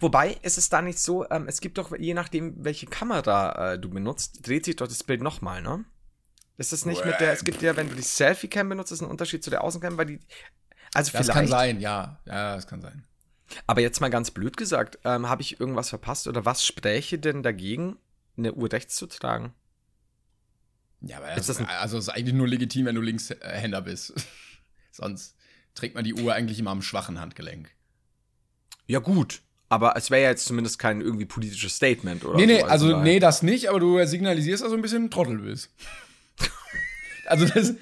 [0.00, 3.78] Wobei, ist es da nicht so, ähm, es gibt doch, je nachdem, welche Kamera äh,
[3.78, 5.84] du benutzt, dreht sich doch das Bild nochmal, ne?
[6.56, 9.08] Ist es nicht mit der, es gibt ja, wenn du die Selfie-Cam benutzt, ist ein
[9.08, 10.20] Unterschied zu der Außencam, weil die,
[10.94, 12.20] also Das vielleicht, kann sein, ja.
[12.26, 13.04] Ja, das kann sein.
[13.66, 17.42] aber jetzt mal ganz blöd gesagt, ähm, habe ich irgendwas verpasst oder was spräche denn
[17.42, 17.96] dagegen,
[18.36, 19.54] eine Uhr rechts zu tragen?
[21.00, 23.80] Ja, aber Ist das, das ein- also es ist eigentlich nur legitim, wenn du Linkshänder
[23.80, 24.12] bist.
[24.92, 25.36] Sonst
[25.74, 27.70] trägt man die Uhr eigentlich immer am schwachen Handgelenk.
[28.90, 29.40] Ja, gut.
[29.68, 32.36] Aber es wäre ja jetzt zumindest kein irgendwie politisches Statement, oder?
[32.36, 35.04] nee, nee, so, also daher- nee, das nicht, aber du signalisierst, dass du ein bisschen
[35.04, 35.70] ein Trottel bist.
[37.26, 37.74] also das,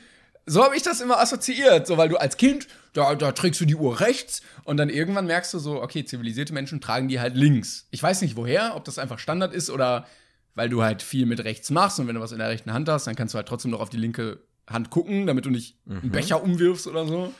[0.44, 3.64] so habe ich das immer assoziiert, so weil du als Kind, da, da trägst du
[3.64, 7.34] die Uhr rechts und dann irgendwann merkst du so, okay, zivilisierte Menschen tragen die halt
[7.36, 7.86] links.
[7.90, 10.06] Ich weiß nicht woher, ob das einfach Standard ist oder
[10.54, 12.88] weil du halt viel mit rechts machst und wenn du was in der rechten Hand
[12.90, 15.78] hast, dann kannst du halt trotzdem noch auf die linke Hand gucken, damit du nicht
[15.88, 17.32] einen Becher umwirfst oder so.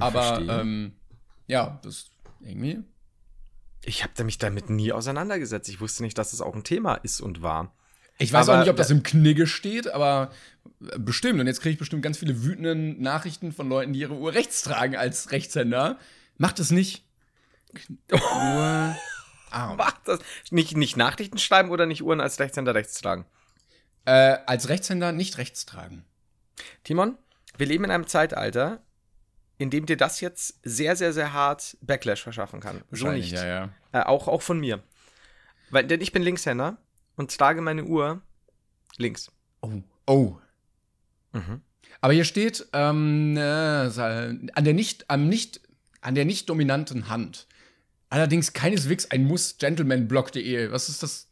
[0.00, 0.60] Aber verstehe.
[0.60, 0.92] ähm,
[1.46, 2.80] ja, das irgendwie.
[3.84, 5.68] Ich habe mich damit nie auseinandergesetzt.
[5.68, 7.72] Ich wusste nicht, dass das auch ein Thema ist und war.
[8.18, 10.30] Ich weiß Aber auch nicht, ob das im Knigge steht, aber
[10.98, 11.38] bestimmt.
[11.38, 14.62] Und jetzt kriege ich bestimmt ganz viele wütende Nachrichten von Leuten, die ihre Uhr rechts
[14.62, 15.98] tragen als Rechtshänder.
[16.38, 17.04] Macht es nicht.
[18.12, 18.96] Uhr
[19.50, 19.76] arm.
[19.76, 20.20] Macht das.
[20.50, 23.26] Nicht, nicht Nachrichten schreiben oder nicht Uhren als Rechtshänder rechts tragen.
[24.04, 26.04] Äh, als Rechtshänder nicht rechts tragen.
[26.84, 27.18] Timon,
[27.56, 28.82] wir leben in einem Zeitalter,
[29.58, 32.82] in dem dir das jetzt sehr, sehr, sehr hart Backlash verschaffen kann.
[32.90, 33.32] So nicht.
[33.32, 33.70] ja, ja.
[33.92, 34.82] Äh, auch, auch von mir.
[35.70, 36.76] Weil, denn ich bin Linkshänder
[37.16, 38.22] und trage meine Uhr
[38.98, 39.30] links.
[39.62, 39.82] Oh.
[40.06, 40.36] Oh.
[41.32, 41.62] Mhm.
[42.00, 45.60] Aber hier steht, ähm, äh, an der nicht, am nicht,
[46.00, 47.46] an der nicht dominanten Hand.
[48.10, 50.70] Allerdings keineswegs ein muss-gentlemanblog.de.
[50.70, 51.28] Was ist das?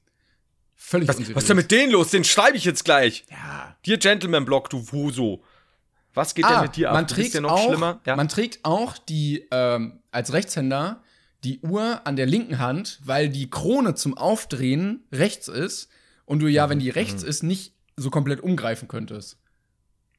[0.74, 2.10] Völlig Was, was ist denn mit denen los?
[2.10, 3.24] Den schreibe ich jetzt gleich.
[3.30, 3.76] Ja.
[3.87, 5.44] Dir Gentleman-Block, du Wuso.
[6.14, 6.94] Was geht denn mit dir ab?
[6.94, 8.00] Ah, man trägt ja noch auch, schlimmer.
[8.07, 8.16] Ja.
[8.16, 11.03] Man trägt auch die, ähm, als Rechtshänder
[11.42, 15.90] die Uhr an der linken Hand, weil die Krone zum Aufdrehen rechts ist
[16.24, 16.53] und du Mhm.
[16.53, 19.38] ja, wenn die rechts ist, nicht so komplett umgreifen könntest.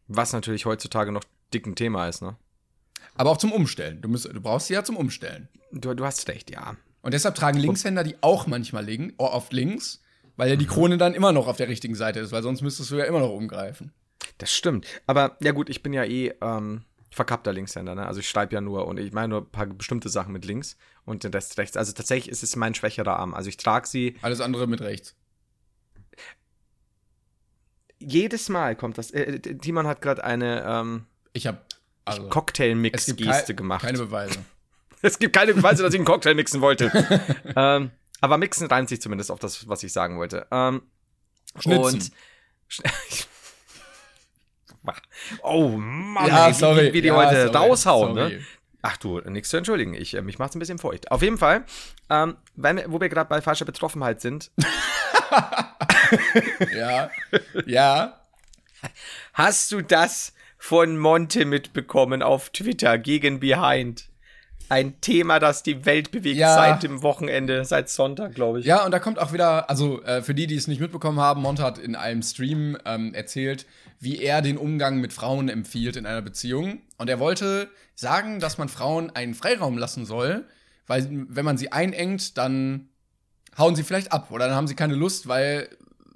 [0.07, 2.35] Was natürlich heutzutage noch dick ein Thema ist, ne?
[3.15, 4.01] Aber auch zum Umstellen.
[4.01, 5.47] Du, musst, du brauchst sie ja zum Umstellen.
[5.71, 6.75] Du, du hast recht, ja.
[7.01, 10.01] Und deshalb tragen Linkshänder die auch manchmal liegen, oh, oft links,
[10.35, 12.91] weil ja die Krone dann immer noch auf der richtigen Seite ist, weil sonst müsstest
[12.91, 13.93] du ja immer noch umgreifen.
[14.37, 14.87] Das stimmt.
[15.07, 18.05] Aber ja gut, ich bin ja eh ähm, verkappter Linkshänder, ne?
[18.05, 20.77] Also ich schreibe ja nur und ich meine nur ein paar bestimmte Sachen mit links
[21.05, 21.77] und den Rest rechts.
[21.77, 23.33] Also tatsächlich ist es mein schwächerer Arm.
[23.33, 25.15] Also ich trage sie Alles andere mit rechts.
[27.99, 29.11] jedes Mal kommt das.
[29.11, 31.59] Äh, äh, Timon hat gerade eine ähm, Ich habe
[32.03, 33.81] also, Cocktail-Mix-Geste gemacht.
[33.83, 34.39] keine Beweise.
[35.01, 36.91] Es gibt keine Beweise, dass ich einen Cocktail mixen wollte.
[37.55, 40.47] ähm, aber mixen reimt sich zumindest auf das, was ich sagen wollte.
[40.49, 40.81] Ähm,
[41.59, 41.93] Schnitzen.
[41.93, 42.11] Und
[45.43, 46.87] oh Mann, Ja, ey, wie, sorry.
[46.89, 47.57] wie, wie die Ja, heute sorry.
[47.69, 48.33] raushauen, Sorry.
[48.35, 48.39] ne?
[48.87, 49.93] Ach du, nichts zu entschuldigen.
[49.95, 51.09] Ich, äh, mich macht's ein bisschen feucht.
[51.11, 51.63] Auf jeden Fall,
[52.09, 54.51] ähm, weil wir, wo wir gerade bei falscher Betroffenheit sind,
[56.77, 57.09] Ja.
[57.65, 58.19] ja.
[59.33, 64.05] hast du das von Monte mitbekommen auf Twitter gegen Behind?
[64.67, 66.55] Ein Thema, das die Welt bewegt Ja.
[66.55, 68.65] seit dem Wochenende, seit Sonntag, glaube ich.
[68.65, 71.41] Ja, und da kommt auch wieder, also äh, für die, die es nicht mitbekommen haben,
[71.41, 73.67] Monte hat in einem Stream ähm, erzählt,
[74.05, 76.79] wie er den Umgang mit Frauen empfiehlt in einer Beziehung.
[76.97, 80.45] Und er wollte sagen, dass man Frauen einen Freiraum lassen soll,
[80.87, 82.87] weil wenn man sie einengt, dann
[83.57, 85.69] hauen sie vielleicht ab oder dann haben sie keine Lust, weil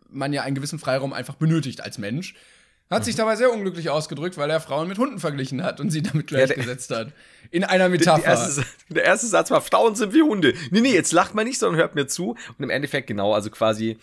[0.09, 2.35] man ja einen gewissen Freiraum einfach benötigt als Mensch.
[2.91, 6.01] Hat sich dabei sehr unglücklich ausgedrückt, weil er Frauen mit Hunden verglichen hat und sie
[6.01, 7.11] damit gleichgesetzt hat.
[7.51, 8.23] In einer Metapher.
[8.23, 10.53] erste, der erste Satz war, Frauen sind wie Hunde.
[10.71, 12.31] Nee, nee, jetzt lacht man nicht, sondern hört mir zu.
[12.31, 13.97] Und im Endeffekt genau, also quasi,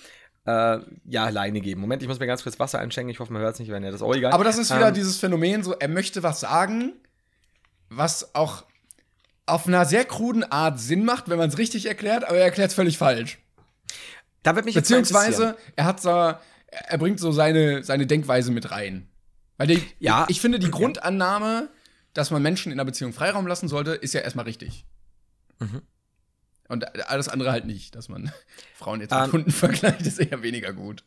[0.47, 1.81] äh, ja, Leine geben.
[1.81, 3.11] Moment, ich muss mir ganz kurz Wasser einschenken.
[3.11, 4.33] Ich hoffe, man hört es nicht, wenn ja das auch egal.
[4.33, 6.93] Aber das ist wieder Ähm, dieses Phänomen, so er möchte was sagen,
[7.89, 8.65] was auch
[9.47, 12.71] auf einer sehr kruden Art Sinn macht, wenn man es richtig erklärt, aber er erklärt
[12.71, 13.39] es völlig falsch.
[14.43, 14.75] Da wird mich.
[14.75, 19.09] Beziehungsweise er hat so, er bringt so seine, seine Denkweise mit rein.
[19.57, 20.27] Weil die, Ja.
[20.29, 21.71] ich finde, die Grundannahme,
[22.13, 24.85] dass man Menschen in einer Beziehung Freiraum lassen sollte, ist ja erstmal richtig.
[25.59, 25.83] Mhm.
[26.69, 28.33] Und alles andere halt nicht, dass man
[28.75, 31.05] Frauen jetzt mit Ähm, Hunden vergleicht, ist eher weniger gut.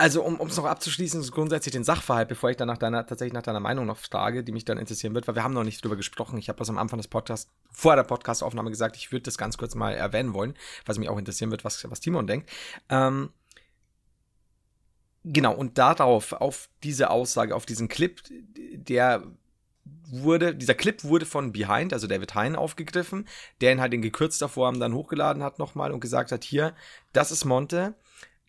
[0.00, 3.32] Also, um es noch abzuschließen, so grundsätzlich den Sachverhalt, bevor ich dann nach deiner, tatsächlich
[3.32, 5.84] nach deiner Meinung noch frage, die mich dann interessieren wird, weil wir haben noch nicht
[5.84, 6.38] drüber gesprochen.
[6.38, 9.58] Ich habe das am Anfang des Podcasts, vor der Podcastaufnahme gesagt, ich würde das ganz
[9.58, 10.54] kurz mal erwähnen wollen,
[10.86, 12.48] was mich auch interessieren wird, was, was Timon denkt.
[12.88, 13.30] Ähm,
[15.24, 19.24] genau, und darauf, auf diese Aussage, auf diesen Clip, der
[20.10, 23.26] wurde, dieser Clip wurde von Behind, also David Hein, aufgegriffen,
[23.60, 26.74] der ihn halt in gekürzter Form dann hochgeladen hat nochmal und gesagt hat, hier,
[27.12, 27.94] das ist Monte,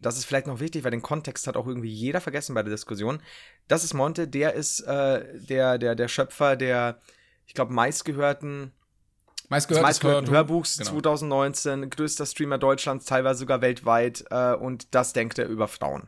[0.01, 2.71] das ist vielleicht noch wichtig, weil den Kontext hat auch irgendwie jeder vergessen bei der
[2.71, 3.21] Diskussion.
[3.67, 6.99] Das ist Monte, der ist äh, der, der, der Schöpfer der,
[7.45, 8.71] ich glaube, meistgehörten,
[9.49, 10.31] meistgehörten Hörbuch.
[10.31, 10.91] Hörbuchs Genau.
[10.91, 16.07] 2019, größter Streamer Deutschlands, teilweise sogar weltweit, äh, und das denkt er über Frauen.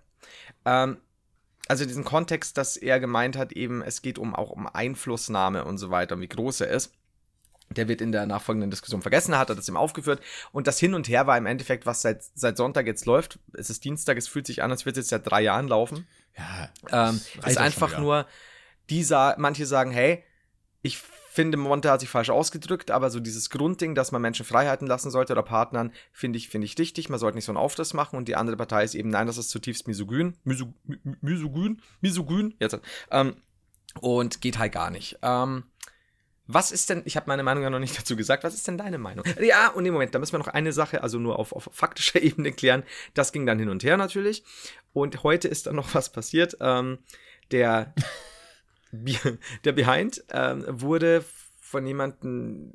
[0.63, 0.97] Ähm,
[1.67, 5.77] also diesen Kontext, dass er gemeint hat, eben, es geht um auch um Einflussnahme und
[5.77, 6.93] so weiter, und wie groß er ist.
[7.69, 10.21] Der wird in der nachfolgenden Diskussion vergessen, hat er das ihm aufgeführt.
[10.51, 13.39] Und das Hin und Her war im Endeffekt, was seit, seit Sonntag jetzt läuft.
[13.53, 16.05] Es ist Dienstag, es fühlt sich an, als würde es jetzt seit drei Jahren laufen.
[16.37, 18.25] Ja, Ähm, ist einfach nur,
[18.89, 20.21] die sa manche sagen, hey,
[20.81, 20.99] ich
[21.31, 25.11] finde, Monte hat sich falsch ausgedrückt, aber so dieses Grundding, dass man Menschen Freiheiten lassen
[25.11, 27.07] sollte oder Partnern, finde ich, finde ich richtig.
[27.07, 29.37] Man sollte nicht so einen Aufriss machen und die andere Partei ist eben, nein, das
[29.37, 32.77] ist zutiefst misogyn, miso, mi- misogyn, misogyn, jetzt,
[33.11, 33.35] ähm,
[34.01, 35.19] und geht halt gar nicht.
[35.21, 35.63] Ähm,
[36.47, 38.77] was ist denn, ich habe meine Meinung ja noch nicht dazu gesagt, was ist denn
[38.77, 39.23] deine Meinung?
[39.39, 42.21] Ja, und im Moment, da müssen wir noch eine Sache, also nur auf, auf faktischer
[42.21, 42.83] Ebene klären.
[43.13, 44.43] Das ging dann hin und her natürlich.
[44.91, 46.57] Und heute ist dann noch was passiert.
[46.59, 46.99] Ähm,
[47.51, 47.93] der,
[49.63, 51.23] der Behind ähm, wurde
[51.59, 52.73] von jemandem,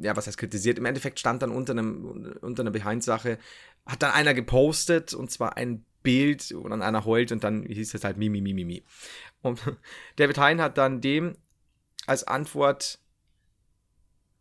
[0.00, 0.78] ja, was heißt kritisiert?
[0.78, 3.38] Im Endeffekt stand dann unter, einem, unter einer Behind-Sache,
[3.86, 7.94] hat dann einer gepostet und zwar ein Bild und dann einer heult und dann hieß
[7.94, 8.82] es halt Mimi, Mimi, Mimi.
[9.42, 9.60] Und
[10.16, 11.36] David Hein hat dann dem
[12.06, 12.98] als Antwort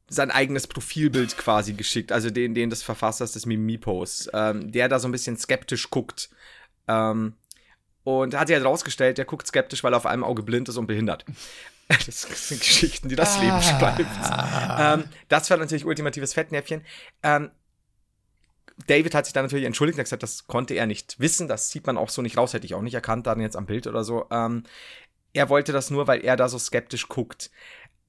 [0.09, 4.99] sein eigenes Profilbild quasi geschickt, also den, den des Verfassers des Mimi-Posts, ähm, der da
[4.99, 6.29] so ein bisschen skeptisch guckt.
[6.87, 7.35] Ähm,
[8.03, 10.77] und hat sich halt rausgestellt, der guckt skeptisch, weil er auf einem Auge blind ist
[10.77, 11.25] und behindert.
[12.05, 14.05] Das sind Geschichten, die das Leben schreibt.
[14.79, 16.85] Ähm, das war natürlich ultimatives Fettnäpfchen.
[17.21, 17.51] Ähm,
[18.87, 21.49] David hat sich dann natürlich entschuldigt und gesagt, das konnte er nicht wissen.
[21.49, 23.65] Das sieht man auch so nicht raus, hätte ich auch nicht erkannt, dann jetzt am
[23.65, 24.25] Bild oder so.
[24.31, 24.63] Ähm,
[25.33, 27.51] er wollte das nur, weil er da so skeptisch guckt.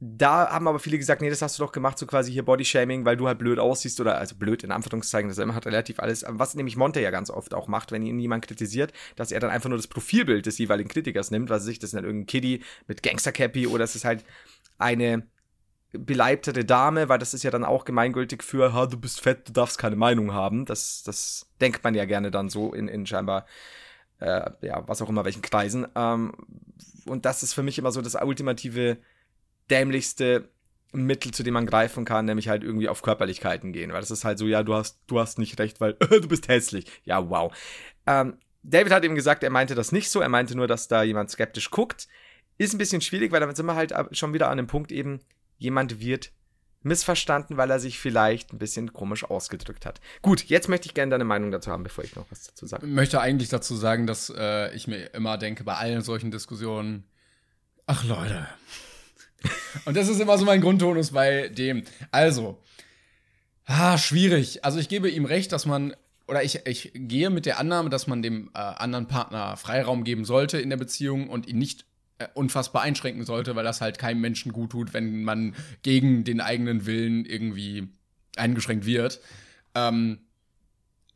[0.05, 3.05] Da haben aber viele gesagt, nee, das hast du doch gemacht, so quasi hier Bodyshaming,
[3.05, 6.57] weil du halt blöd aussiehst oder also blöd in Anführungszeichen, das hat relativ alles, was
[6.57, 9.69] nämlich Monte ja ganz oft auch macht, wenn ihn jemand kritisiert, dass er dann einfach
[9.69, 12.65] nur das Profilbild des jeweiligen Kritikers nimmt, was weiß ich, das ist dann irgendein Kiddie
[12.89, 14.25] mit Gangster-Cappy oder es ist halt
[14.77, 15.23] eine
[15.93, 19.53] beleibtere Dame, weil das ist ja dann auch gemeingültig für, ha, du bist fett, du
[19.53, 20.65] darfst keine Meinung haben.
[20.65, 23.47] Das, das denkt man ja gerne dann so in, in scheinbar,
[24.19, 25.87] äh, ja, was auch immer, welchen Kreisen.
[25.95, 26.33] Ähm,
[27.07, 28.99] und das ist für mich immer so das ultimative
[29.71, 30.49] dämlichste
[30.93, 33.93] Mittel, zu dem man greifen kann, nämlich halt irgendwie auf Körperlichkeiten gehen.
[33.93, 36.49] Weil das ist halt so, ja, du hast, du hast nicht recht, weil du bist
[36.49, 36.87] hässlich.
[37.05, 37.53] Ja, wow.
[38.07, 41.03] Ähm, David hat eben gesagt, er meinte das nicht so, er meinte nur, dass da
[41.03, 42.09] jemand skeptisch guckt.
[42.59, 45.21] Ist ein bisschen schwierig, weil damit sind wir halt schon wieder an dem Punkt eben,
[45.59, 46.33] jemand wird
[46.83, 50.01] missverstanden, weil er sich vielleicht ein bisschen komisch ausgedrückt hat.
[50.21, 52.87] Gut, jetzt möchte ich gerne deine Meinung dazu haben, bevor ich noch was dazu sage.
[52.87, 57.05] Ich möchte eigentlich dazu sagen, dass äh, ich mir immer denke, bei allen solchen Diskussionen,
[57.87, 58.49] ach Leute,
[59.85, 61.85] und das ist immer so mein Grundtonus bei dem.
[62.11, 62.59] Also,
[63.67, 64.65] ah, schwierig.
[64.65, 65.95] Also ich gebe ihm recht, dass man,
[66.29, 70.25] oder ich, ich gehe mit der Annahme, dass man dem äh, anderen Partner Freiraum geben
[70.25, 71.85] sollte in der Beziehung und ihn nicht
[72.19, 76.41] äh, unfassbar einschränken sollte, weil das halt keinem Menschen gut tut, wenn man gegen den
[76.41, 77.89] eigenen Willen irgendwie
[78.37, 79.21] eingeschränkt wird.
[79.75, 80.19] Ähm,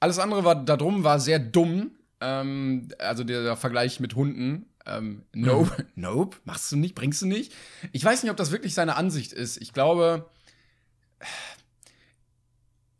[0.01, 1.93] alles andere war darum war sehr dumm.
[2.21, 5.87] Ähm, also der, der Vergleich mit Hunden ähm, nope, mhm.
[6.03, 7.53] nope, machst du nicht, bringst du nicht.
[7.92, 9.57] Ich weiß nicht, ob das wirklich seine Ansicht ist.
[9.59, 10.29] Ich glaube,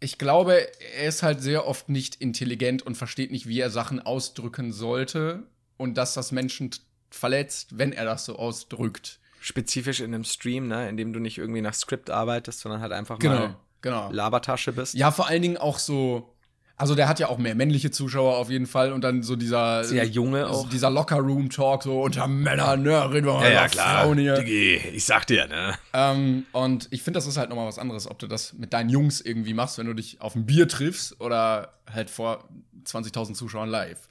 [0.01, 4.01] ich glaube, er ist halt sehr oft nicht intelligent und versteht nicht, wie er Sachen
[4.01, 5.45] ausdrücken sollte
[5.77, 6.71] und dass das Menschen
[7.11, 9.21] verletzt, wenn er das so ausdrückt.
[9.41, 12.93] Spezifisch in einem Stream, ne, in dem du nicht irgendwie nach Skript arbeitest, sondern halt
[12.93, 14.11] einfach genau, mal genau.
[14.11, 14.95] Labertasche bist.
[14.95, 16.36] Ja, vor allen Dingen auch so
[16.79, 19.83] also der hat ja auch mehr männliche Zuschauer auf jeden Fall und dann so dieser
[19.85, 23.63] sehr junge auch dieser Locker Room Talk so unter Männern, ne, reden wir mal ja,
[23.63, 24.03] ja, klar.
[24.03, 24.35] Frauen hier.
[24.35, 25.75] Digi, ich sag dir, ne.
[25.95, 28.91] Ähm, und ich finde, das ist halt nochmal was anderes, ob du das mit deinen
[28.91, 32.47] Jungs irgendwie machst, wenn du dich auf ein Bier triffst oder halt vor
[32.85, 34.09] 20.000 Zuschauern live.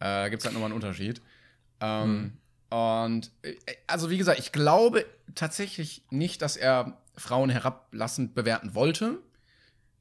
[0.00, 1.22] Äh, gibt's halt nochmal einen Unterschied.
[1.80, 2.32] Ähm,
[2.70, 2.76] hm.
[2.76, 3.54] Und äh,
[3.86, 9.18] also wie gesagt, ich glaube tatsächlich nicht, dass er Frauen herablassend bewerten wollte,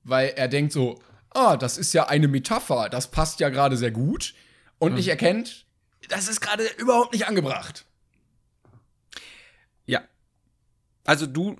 [0.03, 0.99] weil er denkt so,
[1.31, 4.33] ah, das ist ja eine Metapher, das passt ja gerade sehr gut
[4.79, 5.65] und nicht erkennt,
[6.07, 7.85] das ist gerade überhaupt nicht angebracht.
[9.85, 10.01] Ja.
[11.05, 11.57] Also du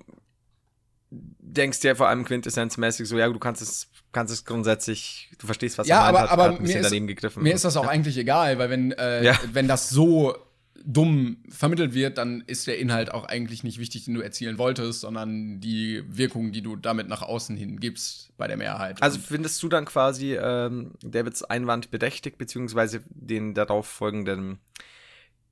[1.10, 5.78] denkst ja vor allem quintessenzmäßig so, ja, du kannst es, kannst es grundsätzlich, du verstehst,
[5.78, 7.42] was ja, er aber, hat, aber hat ein mir, ist, daneben gegriffen.
[7.42, 9.38] mir ist das auch eigentlich egal, weil wenn, äh, Ja.
[9.52, 10.36] wenn das so
[10.84, 15.00] dumm vermittelt wird, dann ist der Inhalt auch eigentlich nicht wichtig, den du erzielen wolltest,
[15.00, 19.02] sondern die Wirkung, die du damit nach außen hin gibst bei der Mehrheit.
[19.02, 24.58] Also findest du dann quasi ähm, Davids Einwand bedächtig, beziehungsweise den darauf folgenden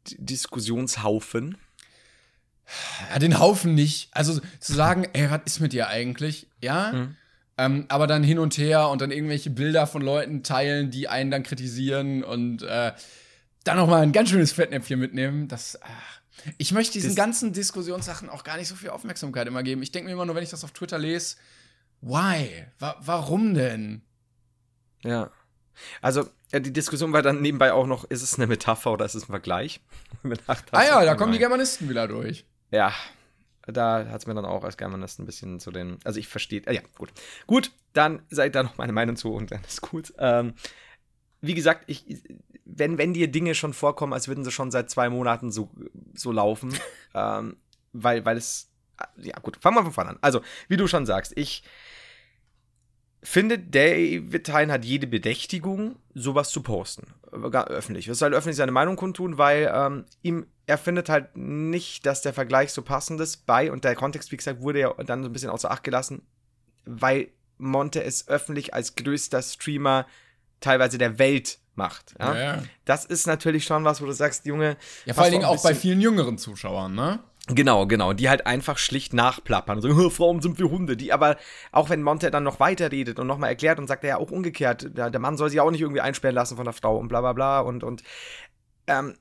[0.08, 1.56] D Diskussionshaufen?
[3.10, 4.08] Ja, den Haufen nicht.
[4.12, 6.46] Also zu sagen, ey, was ist mit dir eigentlich?
[6.62, 6.92] Ja.
[6.92, 7.16] Mhm.
[7.56, 11.30] Ähm, aber dann hin und her und dann irgendwelche Bilder von Leuten teilen, die einen
[11.30, 12.92] dann kritisieren und äh,
[13.64, 15.48] dann noch mal ein ganz schönes Fettnäpfchen mitnehmen.
[15.48, 16.20] Das, ach.
[16.58, 19.82] ich möchte diesen Das- ganzen Diskussionssachen auch gar nicht so viel Aufmerksamkeit immer geben.
[19.82, 21.36] Ich denke mir immer nur, wenn ich das auf Twitter lese,
[22.00, 22.66] why?
[22.78, 24.02] Wa warum denn?
[25.04, 25.30] Ja.
[26.00, 29.14] Also, ja, die Diskussion war dann nebenbei auch noch, ist es eine Metapher oder ist
[29.14, 29.80] es ein Vergleich?
[30.72, 32.44] Ah ja, da kommen die Germanisten wieder durch.
[32.70, 32.92] Ja,
[33.66, 35.98] da hat es mir dann auch als Germanist ein bisschen zu den.
[36.04, 36.62] Also ich verstehe.
[36.66, 37.12] Äh, ja, gut.
[37.46, 40.12] Gut, dann seid da noch meine Meinung zu und dann ist gut.
[40.18, 40.54] Ähm,
[41.40, 42.04] wie gesagt, ich,
[42.68, 45.70] wenn, wenn dir Dinge schon vorkommen, als würden sie schon seit zwei Monaten so,
[46.14, 46.78] so laufen,
[47.14, 47.56] ähm,
[47.92, 48.70] weil, weil es.
[49.16, 50.18] Ja, gut, fangen wir von vorne an.
[50.20, 51.62] Also, wie du schon sagst, ich
[53.22, 57.14] finde, David Hein hat jede Bedächtigung, sowas zu posten.
[57.50, 58.08] Gar öffentlich.
[58.08, 62.32] Er soll öffentlich seine Meinung kundtun, weil ähm, ihm, er findet halt nicht, dass der
[62.32, 65.32] Vergleich so passend ist bei, und der Kontext, wie gesagt, wurde ja dann so ein
[65.32, 66.22] bisschen außer Acht gelassen,
[66.84, 70.06] weil Monte es öffentlich als größter Streamer
[70.60, 72.14] teilweise der Welt macht.
[72.18, 72.34] Ja?
[72.34, 72.62] Ja, ja.
[72.84, 74.76] Das ist natürlich schon was, wo du sagst, Junge.
[75.06, 77.20] Ja, vor allen Dingen auch bei vielen jüngeren Zuschauern, ne?
[77.50, 78.12] Genau, genau.
[78.12, 79.80] Die halt einfach schlicht nachplappern.
[79.80, 80.98] So, "Hä, Frauen sind wie Hunde.
[80.98, 81.38] Die aber,
[81.72, 84.90] auch wenn Monte dann noch weiterredet und nochmal erklärt und sagt er ja auch umgekehrt,
[84.98, 87.22] der, der Mann soll sich auch nicht irgendwie einsperren lassen von der Frau und bla
[87.22, 88.02] bla bla und, und
[88.86, 89.14] ähm,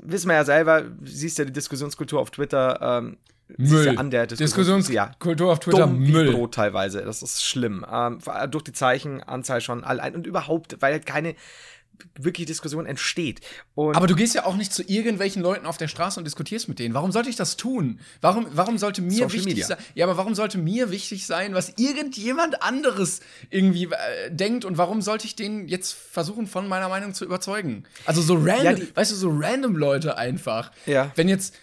[0.00, 3.18] wissen wir ja selber, siehst ja die Diskussionskultur auf Twitter, ähm,
[3.56, 3.86] Müll.
[3.86, 6.32] ja an der Diskussions- ja, Diskussionskultur auf Twitter, dumm Müll.
[6.32, 7.02] Brot teilweise.
[7.02, 7.84] Das ist schlimm.
[7.90, 8.18] Ähm,
[8.50, 11.34] durch die Zeichenanzahl schon allein und überhaupt, weil halt keine
[12.18, 13.40] wirkliche Diskussion entsteht.
[13.74, 16.68] Und Aber du gehst ja auch nicht zu irgendwelchen Leuten auf der Straße und diskutierst
[16.68, 16.94] mit denen.
[16.94, 18.00] Warum sollte ich das tun?
[18.20, 19.66] Warum, warum sollte mir Social wichtig Media.
[19.66, 19.78] sein?
[19.94, 25.02] Ja, aber warum sollte mir wichtig sein, was irgendjemand anderes irgendwie äh, denkt und warum
[25.02, 27.84] sollte ich den jetzt versuchen, von meiner Meinung zu überzeugen?
[28.06, 30.70] Also so random, Ja, die- weißt du, so random Leute einfach.
[30.86, 31.10] Ja.
[31.16, 31.54] Wenn jetzt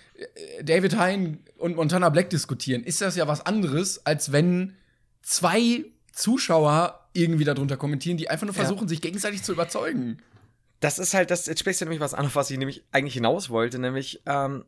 [0.59, 4.75] äh, David Hein und Montana Black diskutieren, ist das ja was anderes, als wenn
[5.21, 8.63] zwei Zuschauer irgendwie darunter kommentieren, die einfach nur Ja.
[8.65, 10.19] versuchen, sich gegenseitig zu überzeugen.
[10.79, 13.13] Das ist halt, das, jetzt sprichst du nämlich was an, auf was ich nämlich eigentlich
[13.13, 14.65] hinaus wollte, nämlich, ähm,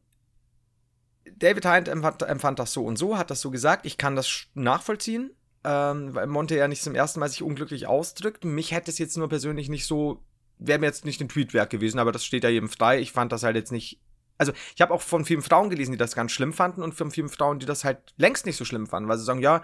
[1.38, 4.47] David Hind empfand, empfand das so und so, hat das so gesagt, ich kann das
[4.53, 5.32] nachvollziehen,
[5.63, 8.43] ähm, weil Monte ja nicht zum ersten Mal sich unglücklich ausdrückt.
[8.45, 10.21] Mich hätte es jetzt nur persönlich nicht so,
[10.60, 12.99] wäre mir jetzt nicht ein Tweet wert gewesen, aber das steht ja jedem frei.
[12.99, 13.99] Ich fand das halt jetzt nicht.
[14.38, 17.12] Also, ich habe auch von vielen Frauen gelesen, die das ganz schlimm fanden und von
[17.12, 19.63] vielen Frauen, die das halt längst nicht so schlimm fanden, weil sie sagen, ja,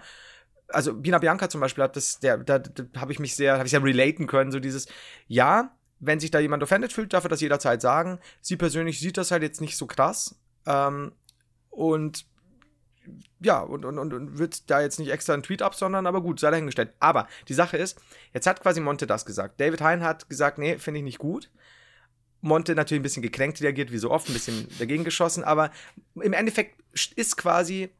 [0.72, 3.64] also Bina Bianca zum Beispiel hat das, der, da, da habe ich mich sehr, habe
[3.64, 4.86] ich sehr relaten können, so dieses,
[5.26, 8.18] ja, wenn sich da jemand offended fühlt, darf er das jederzeit sagen.
[8.40, 10.40] Sie persönlich sieht das halt jetzt nicht so krass.
[10.66, 11.12] Ähm,
[11.68, 12.26] und
[13.40, 16.50] ja, und, und, und, wird da jetzt nicht extra einen Tweet absondern, aber gut, sei
[16.50, 16.92] dahingestellt.
[17.00, 17.98] Aber die Sache ist,
[18.32, 19.60] jetzt hat quasi Monte das gesagt.
[19.60, 21.50] David Hein hat gesagt, nee, finde ich nicht gut.
[22.42, 25.70] Monte natürlich ein bisschen gekränkt reagiert, wie so oft, ein bisschen dagegen geschossen, aber
[26.14, 26.82] im Endeffekt
[27.16, 27.90] ist quasi,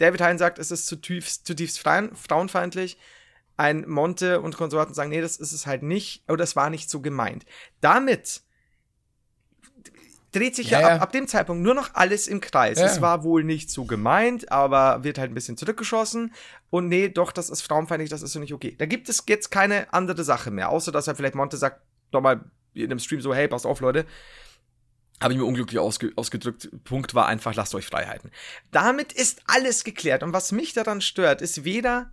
[0.00, 2.98] David Hein sagt, es ist zutiefst, zutiefst frauen- frauenfeindlich.
[3.56, 6.88] Ein Monte und Konsorten sagen, nee, das ist es halt nicht, oder das war nicht
[6.88, 7.44] so gemeint.
[7.82, 8.40] Damit
[10.32, 10.94] dreht sich ja, Ja, ja.
[10.96, 12.78] Ab, ab dem Zeitpunkt nur noch alles im Kreis.
[12.78, 12.86] Ja.
[12.86, 16.32] Es war wohl nicht so gemeint, aber wird halt ein bisschen zurückgeschossen.
[16.70, 18.76] Und nee, doch, das ist frauenfeindlich, das ist so nicht okay.
[18.78, 21.82] Da gibt es jetzt keine andere Sache mehr, außer dass er vielleicht Monte sagt,
[22.12, 24.06] nochmal in einem Stream so, hey, passt auf, Leute.
[25.22, 26.70] Habe ich mir unglücklich ausge ausgedrückt.
[26.84, 28.30] Punkt war einfach, lasst euch Freiheiten.
[28.70, 30.22] Damit ist alles geklärt.
[30.22, 32.10] Und was mich daran stört, ist weder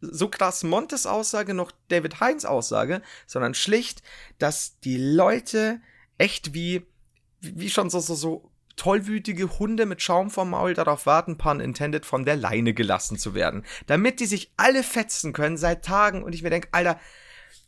[0.00, 4.02] so krass Montes Aussage noch David Heinz Aussage, sondern schlicht,
[4.38, 5.80] dass die Leute
[6.18, 6.86] echt wie,
[7.40, 12.06] wie schon so, so, so tollwütige Hunde mit Schaum vom Maul darauf warten, pun intended,
[12.06, 13.64] von der Leine gelassen zu werden.
[13.86, 17.00] Damit die sich alle fetzen können seit Tagen und ich mir denke, Alter,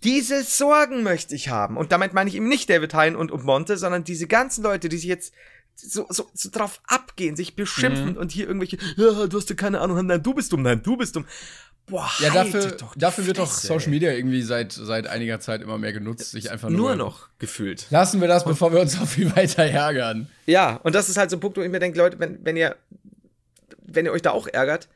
[0.04, 1.76] diese Sorgen möchte ich haben.
[1.76, 4.88] Und damit meine ich eben nicht David Hein und, und Monte, sondern diese ganzen Leute,
[4.88, 5.32] die sich jetzt
[5.74, 9.80] so, so, so drauf abgehen, sich beschimpfen und hier irgendwelche, ja, du hast ja keine
[9.80, 11.24] Ahnung, nein, du bist dumm, nein, du bist dumm.
[11.86, 13.90] Boah, Ja, haltet dafür, doch die dafür wird doch Social.
[13.90, 16.78] Media irgendwie seit, seit einiger Zeit immer mehr genutzt, sich einfach nur.
[16.78, 17.86] Nur noch gefühlt.
[17.90, 20.28] Lassen wir das, bevor wir uns noch viel weiter ärgern.
[20.46, 22.56] Ja, und das ist halt so ein Punkt, wo ich mir denke, Leute, wenn, wenn
[22.56, 22.76] ihr,
[23.86, 24.88] wenn ihr euch da auch ärgert,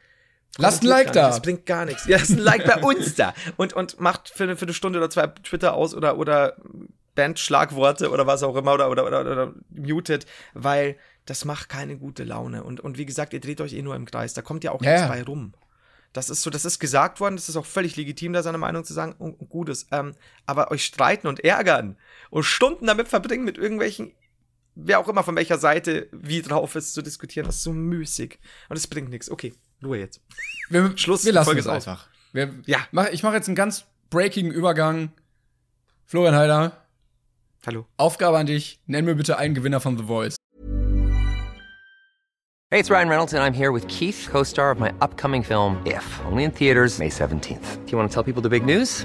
[0.59, 1.27] Lasst ein Like da.
[1.27, 1.37] nicht.
[1.37, 2.07] Das bringt gar nichts.
[2.07, 3.35] Lasst ein Like bei uns da.
[3.57, 6.57] Und, und macht für eine, für eine Stunde oder zwei Twitter aus oder, oder
[7.15, 12.25] Band-Schlagworte oder was auch immer oder, oder, oder, oder muted, weil das macht keine gute
[12.25, 12.65] Laune.
[12.65, 14.35] Und, und wie gesagt, ihr dreht euch eh nur im Kreis.
[14.35, 15.55] Da kommt ja auch Ja, nichts bei rum.
[16.13, 18.85] Das ist so, das ist gesagt worden, das ist auch völlig legitim, da seine Meinung
[18.85, 19.87] zu sagen und, und Gutes.
[19.93, 21.97] Ähm, aber euch streiten und ärgern
[22.29, 24.13] und Stunden damit verbringen, mit irgendwelchen,
[24.75, 28.39] wer auch immer von welcher Seite wie drauf ist, zu diskutieren, das ist so müßig.
[28.69, 29.31] Und es bringt nichts.
[29.31, 29.55] Okay,
[29.85, 30.21] Ruhe jetzt.
[30.69, 31.89] Wir, Schluss, wir lassen Folge es ist aus.
[31.89, 32.09] einfach.
[32.33, 32.79] Wir, Ja.
[32.93, 35.13] Mach, ich mache jetzt einen ganz breaking Übergang.
[36.07, 36.79] Florian Heider,
[37.67, 37.87] Hallo.
[37.97, 38.81] Aufgabe an dich.
[38.87, 40.37] Nenn mir bitte einen Gewinner von The Voice.
[42.71, 45.77] Hey, it's Ryan Reynolds, and I'm here with Keith, co star of my upcoming film,
[45.87, 47.85] If, only in theaters, May 17th.
[47.85, 49.05] Do you want to tell people the big news?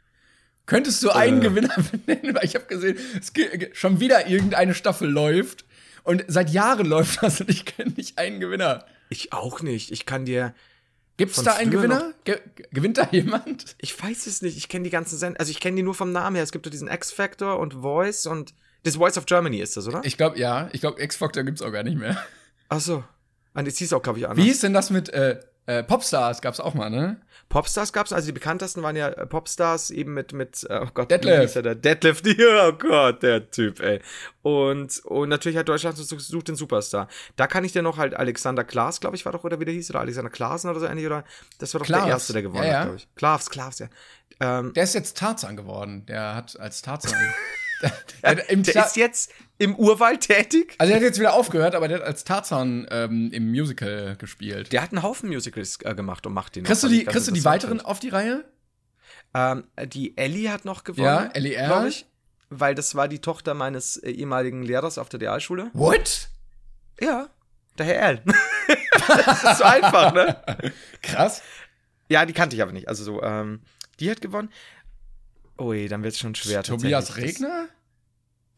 [0.65, 2.35] Könntest du einen Gewinner benennen?
[2.35, 3.31] Weil ich habe gesehen, es
[3.77, 5.65] schon wieder irgendeine Staffel läuft.
[6.03, 8.85] Und seit Jahren läuft das und ich kenne nicht einen Gewinner.
[9.09, 9.91] Ich auch nicht.
[9.91, 10.53] Ich kann dir.
[11.17, 12.13] Gibt es Von da einen Gewinner?
[12.23, 13.75] Ge ge- gewinnt da jemand?
[13.81, 14.57] Ich weiß es nicht.
[14.57, 16.43] Ich kenne die ganzen Send Also ich kenne die nur vom Namen her.
[16.43, 18.53] Es gibt doch diesen X-Factor und Voice und.
[18.83, 20.01] Das Voice of Germany ist das, oder?
[20.03, 20.69] Ich glaube, ja.
[20.71, 22.17] Ich glaube, X-Factor gibt's auch gar nicht mehr.
[22.69, 23.03] Ach so.
[23.53, 24.43] Und jetzt hieß auch, glaube ich, anders.
[24.43, 26.41] Wie ist denn das mit äh, äh, Popstars?
[26.41, 27.21] Gab's auch mal, ne?
[27.51, 31.11] Popstars gab's, also die bekanntesten waren ja äh, Popstars eben mit, mit, äh, oh Gott,
[31.11, 31.75] er da?
[31.75, 33.99] Detlef, ja, oh Gott, der Typ, ey.
[34.41, 37.09] Und, und natürlich hat Deutschland sucht den Superstar.
[37.35, 39.73] Da kann ich dir noch halt Alexander Klaas, glaube ich, war doch, oder wie der
[39.73, 41.25] hieß, oder Alexander Klaasen oder so ähnlich, oder?
[41.59, 42.03] Das war doch Klaas.
[42.05, 42.79] der Erste, der gewonnen Ja, ja.
[42.79, 43.15] hat, glaube ich.
[43.15, 43.87] Klaas, Klaas, ja.
[44.39, 46.05] Ähm, Der ist jetzt Tarzan geworden.
[46.07, 47.13] Der hat als Tarzan.
[48.23, 50.75] der, der, im der ist jetzt im Urwald tätig.
[50.79, 54.73] also, der hat jetzt wieder aufgehört, aber der hat als Tarzan ähm, im Musical gespielt.
[54.73, 56.91] Der hat einen Haufen Musicals äh, gemacht und macht den kriegst du noch.
[56.91, 58.43] Also die, kriegst du das die weiteren auf die Reihe?
[59.35, 61.05] Ähm, die Ellie hat noch gewonnen.
[61.05, 61.67] Ja, Ellie R.
[61.67, 62.05] glaube ich.
[62.49, 65.69] Weil das war die Tochter meines äh, ehemaligen Lehrers auf der Realschule.
[65.73, 66.29] What?
[66.99, 67.29] Ja,
[67.77, 68.23] der Herr Erl.
[68.91, 70.41] das ist so einfach, ne?
[71.03, 71.43] Krass.
[72.09, 72.87] Ja, die kannte ich aber nicht.
[72.87, 73.61] Also so, ähm,
[73.99, 74.49] die hat gewonnen.
[75.59, 76.63] Ui, dann wird's schon schwer.
[76.63, 77.15] Tobias.
[77.15, 77.67] Regner?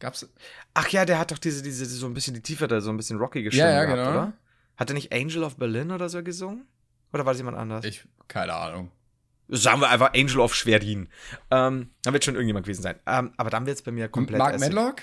[0.04, 0.28] Gab's.
[0.74, 2.96] Ach ja, der hat doch diese, diese, so ein bisschen die Tiefe da, so ein
[2.96, 4.10] bisschen rockige Ja, Stimme ja, gehabt, genau.
[4.10, 4.32] oder?
[4.76, 6.66] Hat er nicht Angel of Berlin oder so gesungen?
[7.12, 7.84] Oder war das jemand anders?
[7.84, 8.90] Ich, keine Ahnung.
[9.48, 11.08] Sagen wir einfach Angel of Schwerin.
[11.50, 12.96] Ähm, da wird schon irgendjemand gewesen sein.
[13.06, 14.38] Ähm, aber dann wird es bei mir komplett.
[14.38, 14.58] Mark.
[14.58, 15.02] Medlock?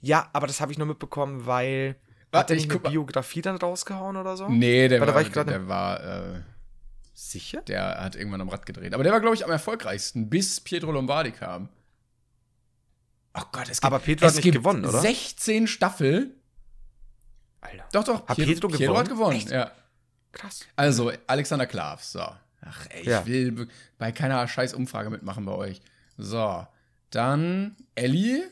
[0.00, 1.96] Ja, aber das habe ich nur mitbekommen, weil.
[2.30, 2.90] Warte, hat er ich nicht eine.
[2.90, 4.48] Biografie dann rausgehauen oder so?
[4.48, 6.00] Nee, der Weil war, war ich gerade- der war,
[6.36, 6.40] äh,
[7.14, 7.60] Sicher?
[7.62, 8.94] der hat irgendwann am Rad gedreht.
[8.94, 11.68] Aber der war, glaube ich, am erfolgreichsten, bis Pietro Lombardi kam.
[13.34, 15.00] Oh Gott, es gibt, Aber Pietro hat nicht gewonnen, oder?
[15.00, 16.34] 16 Staffel.
[17.60, 17.84] Alter.
[17.92, 18.28] Doch, doch.
[18.28, 19.18] Hat Piet- Pietro Pietro hat gewonnen?
[19.18, 19.50] gewonnen, Echt?
[19.50, 19.70] ja.
[20.32, 20.66] Krass.
[20.76, 22.20] Also, Alexander Klavs, so.
[22.20, 23.24] Ach, ey, ich Ja.
[23.26, 23.68] will
[23.98, 25.80] bei keiner scheiß Umfrage mitmachen bei euch.
[26.16, 26.66] So,
[27.10, 28.50] dann Ellie.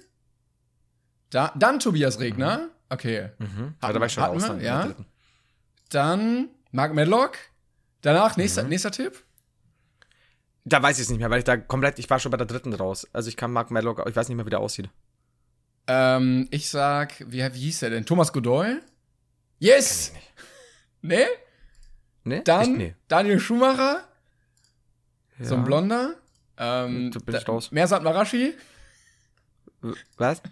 [1.30, 2.68] Da, dann Tobias Regner.
[2.88, 3.30] Okay.
[3.38, 3.74] Mhm.
[3.82, 4.94] Hatten- da war ich schon hatten wir, ja.
[5.90, 7.36] Dann Mark Medlock.
[8.02, 8.68] Danach, nächster, Mhm.
[8.70, 9.22] nächster Tipp.
[10.64, 12.46] Da weiß ich es nicht mehr, weil ich da komplett, ich war schon bei der
[12.46, 13.06] dritten raus.
[13.12, 14.90] Also ich kann Mark Medlock, ich weiß nicht mehr, wie der aussieht.
[15.86, 18.04] Ähm, ich sag, wie, wie hieß der denn?
[18.04, 18.78] Thomas Godoy?
[19.58, 20.12] Yes!
[21.00, 21.24] Nee?
[22.24, 22.42] Ne?
[22.42, 22.76] Dann?
[22.76, 22.94] Nee.
[23.08, 24.06] Daniel Schumacher,
[25.40, 25.64] so ein Ja.
[25.64, 26.14] Blonder.
[26.58, 27.70] Ähm, Da bin ich da- raus.
[27.70, 28.54] Mersat Marashi,
[30.16, 30.42] Was?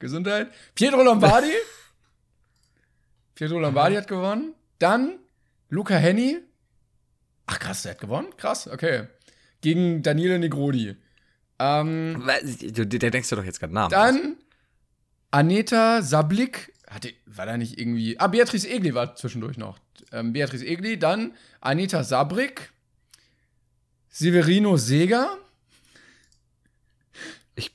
[0.00, 0.48] Gesundheit.
[0.74, 1.52] Pietro Lombardi.
[3.34, 4.54] Pietro Lombardi hat gewonnen.
[4.78, 5.18] Dann
[5.68, 6.38] Luca Henny.
[7.46, 8.28] Ach krass, der hat gewonnen?
[8.36, 9.06] Krass, okay.
[9.60, 10.96] Gegen Daniele Negrodi.
[11.58, 12.22] Ähm?
[12.72, 13.90] Du, der denkst du doch jetzt gerade Namen.
[13.90, 14.36] dann
[15.30, 16.72] Aneta Sablik.
[16.88, 18.18] Hatte, war da nicht irgendwie.
[18.18, 19.78] Ah, Beatrice Egli war zwischendurch noch.
[20.12, 20.98] Ähm, Beatrice Egli.
[20.98, 22.72] Dann Anita Sabrik.
[24.08, 25.36] Severino Seger.
[27.54, 27.70] Ich,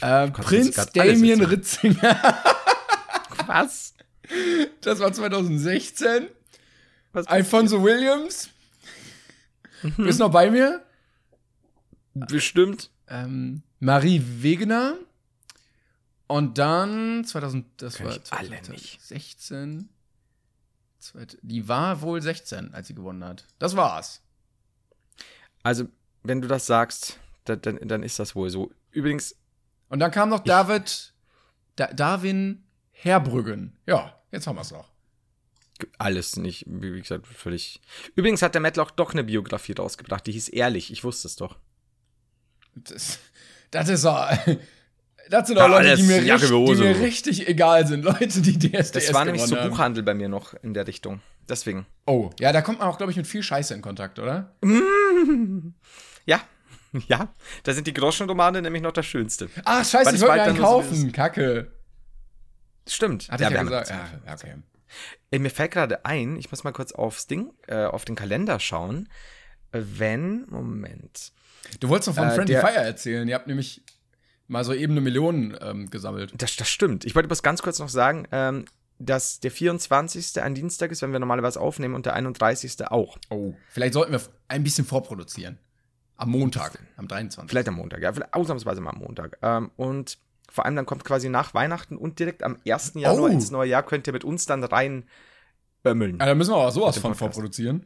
[0.00, 1.42] Äh, Prinz Damien.
[1.42, 2.42] Ritzinger.
[3.46, 3.94] was?
[4.82, 6.28] Das war 2016.
[7.12, 8.50] was Alfonso Williams.
[9.96, 10.84] Bist noch bei mir?
[12.14, 12.90] Bestimmt.
[13.08, 14.96] Ähm, Marie Wegener.
[16.26, 19.00] Und dann 2000, das Kenn war ich alle nicht.
[19.02, 19.88] 2016.
[20.98, 23.46] Zweit- Die war wohl 16, als sie gewonnen hat.
[23.58, 24.22] Das war's.
[25.62, 25.86] Also,
[26.22, 28.70] wenn du das sagst, da, dann, dann ist das wohl so.
[28.90, 29.36] Übrigens,
[29.90, 31.12] Und dann kam noch David,
[31.76, 33.76] da, Darwin Herbrüggen.
[33.86, 34.90] Ja, jetzt haben wir's noch.
[35.98, 37.80] Alles nicht, wie gesagt, völlig.
[38.14, 41.56] Übrigens hat der Matlock doch eine Biografie rausgebracht, die hieß Ehrlich, ich wusste es doch.
[42.74, 43.18] Das,
[43.70, 44.16] das ist so.
[45.30, 48.04] Das sind Ja, auch Leute, alles die mir, richtig, die mir richtig egal sind.
[48.04, 49.56] Leute, die DSDS Das war nämlich so.
[49.56, 51.22] Buchhandel bei mir noch in der Richtung.
[51.48, 51.86] Deswegen.
[52.04, 54.54] Oh, ja, da kommt man auch, glaube ich, mit viel Scheiße in Kontakt, oder?
[56.26, 56.42] Ja.
[57.08, 57.32] Ja,
[57.64, 59.48] da sind die Groschenromane nämlich noch das Schönste.
[59.64, 61.12] Ach, scheiße, Weil ich wollte einen nur so kaufen.
[61.12, 61.72] Kacke.
[62.86, 63.28] Stimmt.
[63.30, 63.88] Hatte ich wir ja gesagt.
[63.90, 64.54] Ja, ja, okay.
[65.30, 68.60] Ey, mir fällt gerade ein, ich muss mal kurz aufs Ding, äh, auf den Kalender
[68.60, 69.08] schauen.
[69.72, 71.32] Äh, Wenn, Moment.
[71.80, 73.26] Du wolltest doch von Äh, Friendly der- Fire erzählen.
[73.28, 73.82] Ihr habt nämlich
[74.46, 76.32] mal so eben eine Million ähm, gesammelt.
[76.36, 77.04] Das, das stimmt.
[77.04, 78.66] Ich wollte bloß ganz kurz noch sagen, ähm,
[78.98, 80.40] dass der 24.
[80.42, 82.86] ein Dienstag ist, wenn wir normalerweise aufnehmen, und der 31.
[82.88, 83.18] auch.
[83.30, 83.54] Oh.
[83.70, 85.58] Vielleicht sollten wir ein bisschen vorproduzieren.
[86.16, 87.50] Am Montag, am 23.
[87.50, 89.36] Vielleicht am Montag, ja, ausnahmsweise mal am Montag.
[89.42, 90.18] Ähm, und
[90.54, 92.92] vor allem dann kommt quasi nach Weihnachten und direkt am 1.
[92.94, 93.32] Januar Oh.
[93.32, 95.08] ins neue Jahr könnt ihr mit uns dann rein
[95.82, 96.18] bömmeln.
[96.20, 97.18] Ja, da müssen wir auch sowas von Podcast.
[97.34, 97.84] vorproduzieren.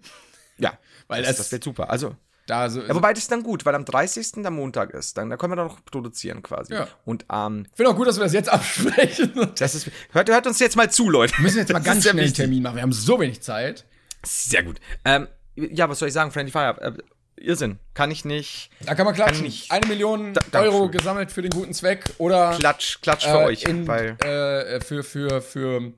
[0.59, 1.89] Ja, Weil das, das wird super.
[1.89, 2.15] Also,
[2.47, 4.33] Da so, ja, wobei das ist dann gut, weil am 30.
[4.43, 5.17] der Montag ist.
[5.17, 6.75] Dann da können wir dann noch produzieren quasi.
[6.75, 6.89] Ja.
[7.07, 9.35] Und ähm, ich finde auch gut, dass wir das jetzt absprechen.
[9.35, 11.35] Wir das ist, hört, hört uns jetzt mal zu, Leute.
[11.41, 12.35] müssen jetzt mal Das ganz schnell einen.
[12.35, 12.77] Termin machen.
[12.77, 13.87] Wir haben so wenig Zeit.
[14.25, 14.79] Sehr gut.
[15.05, 16.97] Ähm, ja, was soll ich sagen, Friendly Fire?
[17.41, 17.79] Irrsinn.
[17.95, 18.71] Kann ich nicht.
[18.81, 19.45] Da kann man klatschen.
[19.45, 19.71] nicht.
[19.71, 23.63] Eine Million Da- Euro gesammelt für den guten Zweck oder Klatsch, Klatsch für äh, euch.
[23.65, 25.93] in, weil, äh, für für für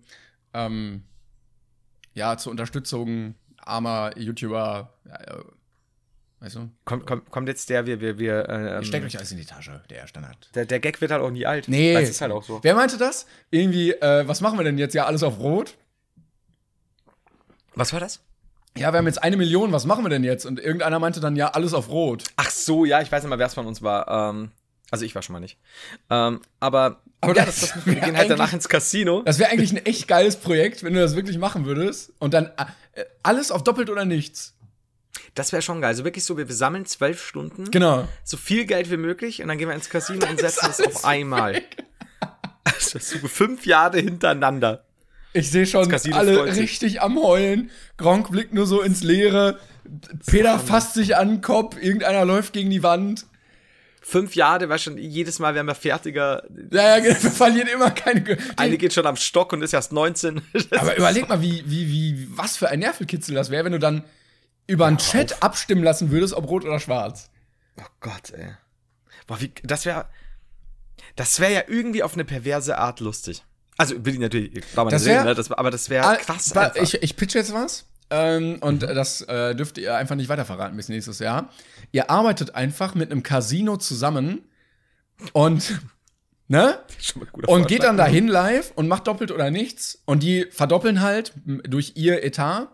[0.55, 1.03] ähm,
[2.14, 4.93] ja zur Unterstützung armer YouTuber.
[5.09, 5.34] Äh,
[6.41, 6.70] weißt du?
[6.84, 9.82] kommt, kommt, kommt jetzt der, wir, wir, wir, ähm, Steckt euch alles in die Tasche,
[9.91, 10.49] der Standard.
[10.55, 11.68] der, der Gag wird halt auch nie alt.
[11.68, 11.93] Nee.
[11.95, 12.61] Das ist halt auch so.
[12.62, 13.26] Wer meinte das?
[13.51, 14.95] Irgendwie, äh, was machen wir denn jetzt?
[14.95, 15.76] Ja, alles auf Rot?
[17.74, 18.20] Was war das?
[18.76, 20.46] Ja, wir haben jetzt eine Million, was machen wir denn jetzt?
[20.46, 22.24] Und irgendeiner meinte dann, ja, alles auf Rot.
[22.36, 24.30] Ach so, ja, ich weiß nicht mal, wer es von uns war.
[24.30, 24.50] Ähm,
[24.90, 25.58] also ich war schon mal nicht.
[26.08, 29.22] Ähm, aber, Aber ja, das das, das, wir gehen halt danach ins Casino.
[29.24, 32.12] Das wäre eigentlich ein echt geiles Projekt, wenn du das wirklich machen würdest.
[32.18, 32.46] Und dann
[32.94, 34.54] äh, alles auf doppelt oder nichts.
[35.34, 35.88] Das wäre schon geil.
[35.88, 38.08] Also wirklich so, wir, wir sammeln zwölf Stunden, Genau.
[38.24, 41.04] so viel Geld wie möglich und dann gehen wir ins Casino und setzen es auf
[41.04, 41.60] einmal.
[42.64, 44.84] Also so fünf Jahre hintereinander.
[45.33, 47.70] Ich sehe schon alle richtig am Heulen.
[47.97, 49.59] Gronk blickt nur so ins Leere.
[50.26, 51.76] Peter fasst sich an den Kopf.
[51.81, 53.26] Irgendeiner läuft gegen die Wand.
[54.03, 56.43] Fünf Jahre, weißt schon, jedes Mal werden wir fertiger.
[56.72, 58.22] Ja, ja, genau, wir verlieren immer keine.
[58.22, 60.41] Ge- Eine geht schon am Stock und ist erst 19.
[60.72, 64.03] Aber überleg mal, wie, wie, wie, was für ein Nervenkitzel das wäre, wenn du dann
[64.66, 67.31] über einen Chat abstimmen lassen würdest, ob rot oder schwarz.
[67.78, 68.53] Oh Gott, ey.
[69.26, 70.07] Boah, wie, das wäre.
[71.16, 73.43] Das wäre ja irgendwie auf eine perverse Art lustig.
[73.81, 75.35] Also will ich natürlich, ich glaube Das reden, wär- ne?
[75.35, 76.55] das, aber das wäre Ah, krass.
[76.55, 76.83] wa- einfach.
[76.83, 77.87] Ich, ich pitch jetzt was.
[78.11, 81.49] Ähm, und das äh, dürft ihr einfach nicht weiter verraten bis nächstes Jahr.
[81.93, 84.43] Ihr arbeitet einfach mit einem Casino zusammen
[85.33, 85.81] und
[86.49, 86.78] ne?
[87.01, 87.68] Schon mal guter Und Vorschlag.
[87.68, 90.03] geht dann dahin live und macht doppelt oder nichts.
[90.05, 92.68] Und die verdoppeln halt durch ihr Etat.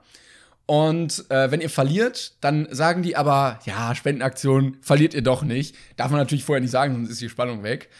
[0.68, 5.76] Und äh, wenn ihr verliert, dann sagen die aber, ja, Spendenaktion verliert ihr doch nicht.
[5.96, 7.90] Darf man natürlich vorher nicht sagen, sonst ist die Spannung weg.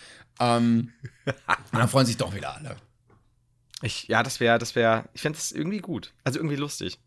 [0.40, 0.92] Ähm,
[1.26, 1.34] und
[1.78, 2.76] dann freuen sich doch wieder alle.
[3.82, 6.12] Ich, ja, das wäre, das wäre, ich fände das irgendwie gut.
[6.24, 6.98] Also irgendwie lustig.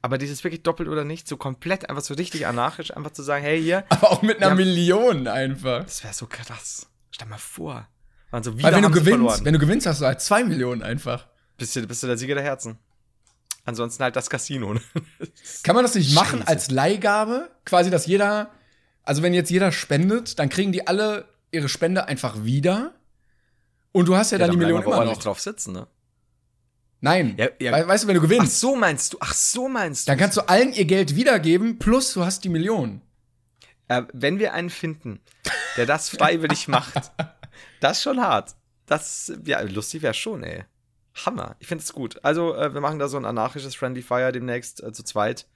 [0.00, 3.44] Aber dieses wirklich doppelt oder nicht, so komplett einfach so richtig anarchisch, einfach zu sagen,
[3.44, 4.54] hey, hier, Aber auch mit einer Ja.
[4.54, 5.84] Million einfach.
[5.84, 6.86] das wäre so krass.
[7.10, 7.88] Stell mal vor.
[8.30, 9.44] Waren so Weil wieder wenn du haben gewinnst, verloren.
[9.44, 11.26] wenn du gewinnst, hast du halt zwei Millionen einfach.
[11.58, 12.78] bist, du, bist du der Sieger der Herzen.
[13.64, 14.74] Ansonsten halt das Casino.
[15.62, 16.48] Kann man das nicht machen Scheiße.
[16.48, 17.50] als Leihgabe?
[17.64, 18.50] Quasi, dass jeder,
[19.04, 22.92] also wenn jetzt jeder spendet, dann kriegen die alle ihre Spende einfach wieder.
[23.92, 25.18] Und du hast ja, dann die Million bleiben wir immer noch.
[25.22, 25.86] drauf sitzen, ne?
[27.02, 27.34] Nein.
[27.36, 27.72] Ja, ja.
[27.72, 30.12] We weißt du, wenn du Ach gewinnst, so meinst du, ach so meinst du.
[30.12, 33.02] dann kannst du allen ihr Geld wiedergeben, plus du hast die Million.
[33.88, 35.20] Äh, wenn wir einen finden,
[35.76, 37.10] der das freiwillig macht,
[37.80, 38.54] das ist schon hart.
[38.86, 40.64] Das, ja, lustig wäre schon, ey.
[41.26, 41.56] Hammer.
[41.58, 42.24] Ich finde es gut.
[42.24, 45.46] Also, äh, wir machen da so ein anarchisches Friendly Fire demnächst äh, zu zweit.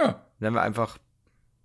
[0.00, 0.24] Ja.
[0.38, 0.96] Nennen wir einfach,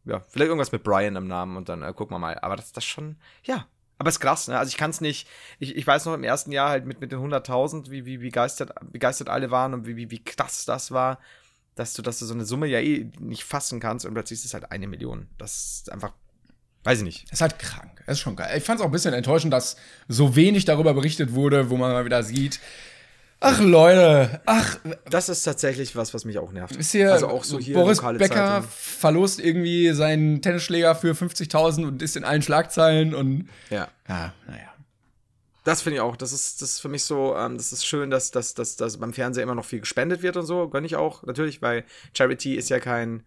[0.03, 2.37] ja, vielleicht irgendwas mit Brian im Namen und dann äh, gucken wir mal.
[2.39, 3.67] Aber das das schon, ja.
[3.97, 4.57] Aber ist krass, ne?
[4.57, 5.27] Also ich kann es nicht,
[5.59, 8.71] ich, ich weiß noch im ersten Jahr halt mit, mit den 100.000, wie, wie begeistert,
[8.91, 11.19] begeistert alle waren und wie, wie, wie krass das war,
[11.75, 14.45] dass du, dass du so eine Summe ja eh nicht fassen kannst und plötzlich ist
[14.45, 15.27] es halt eine Million.
[15.37, 16.13] Das ist einfach,
[16.83, 17.31] weiß ich nicht.
[17.31, 18.03] Ist halt krank.
[18.07, 18.57] Ist schon geil.
[18.57, 19.77] Ich fand es auch ein bisschen enttäuschend, dass
[20.07, 22.59] so wenig darüber berichtet wurde, wo man mal wieder sieht.
[23.45, 24.77] Ach Leute, ach,
[25.09, 26.75] Das ist tatsächlich was, was mich auch nervt.
[26.77, 28.67] ist hier, also auch so hier Boris Becker Zeitung.
[28.69, 33.89] verlost irgendwie seinen Tennisschläger für 50.000 und ist in allen Schlagzeilen und Ja.
[34.07, 34.69] ja, naja.
[35.65, 36.15] Das finde ich auch.
[36.15, 38.97] Das ist, das ist für mich so, ähm, das ist schön, dass, dass, dass, dass
[38.97, 40.67] beim Fernsehen immer noch viel gespendet wird und so.
[40.69, 41.83] Gönne ich auch, natürlich, weil
[42.17, 43.23] Charity ist ja kein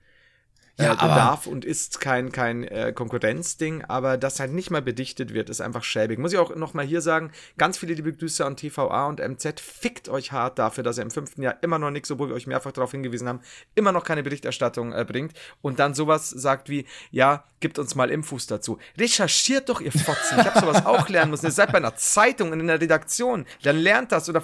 [0.79, 4.83] Ja, äh, aber- Bedarf und ist kein, kein äh, Konkurrenzding, aber das halt nicht mal
[4.83, 6.19] bedichtet wird, ist einfach schäbig.
[6.19, 9.59] Muss ich auch noch mal hier sagen, ganz viele liebe Grüße an TVA und MZ.
[9.61, 12.47] Fickt euch hart dafür, dass ihr im fünften Jahr immer noch nichts, obwohl wir euch
[12.47, 13.41] mehrfach darauf hingewiesen haben,
[13.75, 18.11] immer noch keine Berichterstattung äh, bringt und dann sowas sagt wie, ja, gibt uns mal
[18.11, 18.79] Infos dazu.
[18.99, 20.39] Recherchiert doch, ihr Fotzen.
[20.41, 21.47] Ich habe sowas auch lernen müssen.
[21.47, 23.47] Ihr seid bei einer Zeitung in einer Redaktion.
[23.63, 24.43] Dann lernt das oder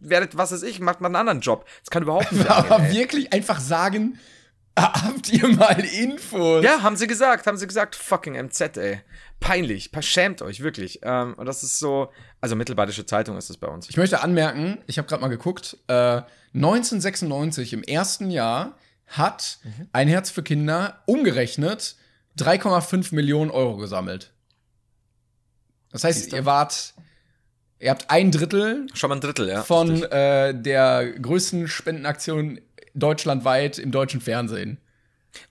[0.00, 1.66] werdet, was weiß ich, macht mal einen anderen Job.
[1.80, 2.98] Das kann überhaupt nicht Aber angehen, ey.
[2.98, 4.18] wirklich einfach sagen,
[5.04, 6.64] habt ihr mal Infos?
[6.64, 9.00] Ja, haben sie gesagt, haben sie gesagt, fucking MZ, ey.
[9.40, 11.00] Peinlich, schämt euch, wirklich.
[11.02, 12.10] Ähm, und das ist so,
[12.40, 13.88] also Mittelbadische Zeitung ist es bei uns.
[13.88, 16.22] Ich möchte anmerken, ich habe gerade mal geguckt, äh,
[16.54, 18.76] 1996 im ersten Jahr
[19.06, 19.58] hat
[19.92, 21.96] ein Herz für Kinder umgerechnet
[22.38, 24.32] 3,5 Millionen Euro gesammelt.
[25.90, 26.94] Das heißt, ihr wart,
[27.78, 29.62] ihr habt ein Drittel Schon mal ein Drittel, ja.
[29.62, 32.60] von äh, der größten Spendenaktion
[32.94, 34.78] deutschlandweit im deutschen Fernsehen.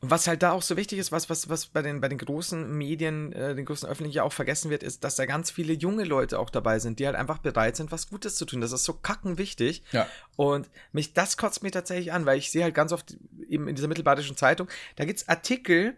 [0.02, 2.18] Und was halt da auch so wichtig ist, was, was, was bei den, bei den
[2.18, 5.74] großen Medien, äh, den großen Öffentlichen ja auch vergessen wird, ist, dass da ganz viele
[5.74, 8.62] junge Leute auch dabei sind, die halt einfach bereit sind, was Gutes zu tun.
[8.62, 9.84] Das ist so kacken wichtig.
[9.92, 10.08] Ja.
[10.36, 13.18] Und mich, das kotzt mich tatsächlich an, weil ich sehe halt ganz oft
[13.48, 15.96] eben in dieser mittelbadischen Zeitung, da gibt's Artikel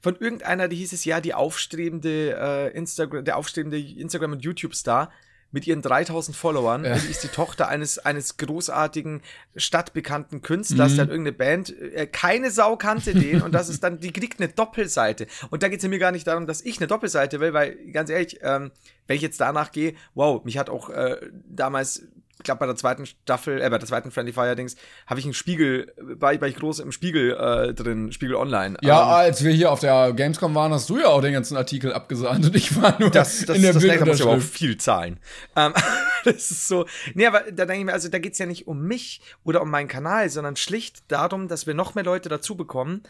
[0.00, 5.10] von irgendeiner, die hieß es ja, die aufstrebende äh, Instagram, der aufstrebende Instagram- und YouTube-Star
[5.52, 6.84] mit ihren 3000 Followern.
[6.84, 9.22] Die ist die Tochter eines, eines großartigen,
[9.56, 13.98] stadtbekannten Künstlers, der hat irgendeine Band, äh, keine Sau kannte den und das ist dann,
[13.98, 15.26] die kriegt eine Doppelseite.
[15.50, 18.10] Und da geht es mir gar nicht darum, dass ich eine Doppelseite will, weil, ganz
[18.10, 18.70] ehrlich, ähm,
[19.06, 21.16] wenn ich jetzt danach gehe, wow, mich hat auch äh,
[21.48, 22.06] damals,
[22.38, 24.76] ich glaube bei der zweiten Staffel, äh, bei der zweiten Friendly Fire Dings,
[25.06, 28.76] habe ich einen Spiegel, war ich, war ich groß im Spiegel äh, drin, Spiegel Online.
[28.82, 31.56] Ja, Ähm, als wir hier auf der Gamescom waren, hast du ja auch den ganzen
[31.56, 34.32] Artikel abgesandt und ich war nur das, das, in der das nächste muss ich aber
[34.32, 35.18] auch viel zahlen.
[35.56, 35.72] Ähm,
[36.24, 36.86] das ist so.
[37.14, 39.70] Nee, aber da denke ich mir, also da geht's ja nicht um mich oder um
[39.70, 43.02] meinen Kanal, sondern schlicht darum, dass wir noch mehr Leute dazu bekommen,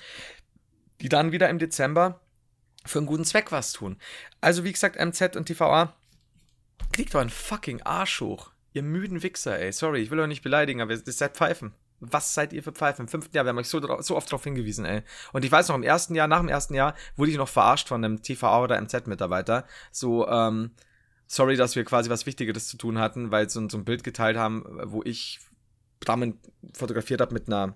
[1.00, 2.20] die dann wieder im Dezember
[2.84, 3.96] für einen guten Zweck was tun.
[4.40, 5.94] Also, wie gesagt, MZ und TVA,
[6.92, 8.50] kriegt doch einen fucking Arsch hoch.
[8.76, 9.72] Ihr müden Wichser, ey.
[9.72, 11.72] Sorry, ich will euch nicht beleidigen, aber ihr seid Pfeifen.
[12.00, 13.06] Was seid ihr für Pfeifen?
[13.06, 15.00] Im fünften Jahr, wir haben euch so, so oft darauf hingewiesen, ey.
[15.32, 17.88] Und ich weiß noch, im ersten Jahr, nach dem ersten Jahr, wurde ich noch verarscht
[17.88, 19.64] von einem TVA oder MZ-Mitarbeiter.
[19.92, 20.72] So, ähm,
[21.26, 24.36] sorry, dass wir quasi was Wichtigeres zu tun hatten, weil so, so ein Bild geteilt
[24.36, 25.40] haben, wo ich
[26.06, 26.38] Rahmen
[26.74, 27.74] fotografiert habe mit einer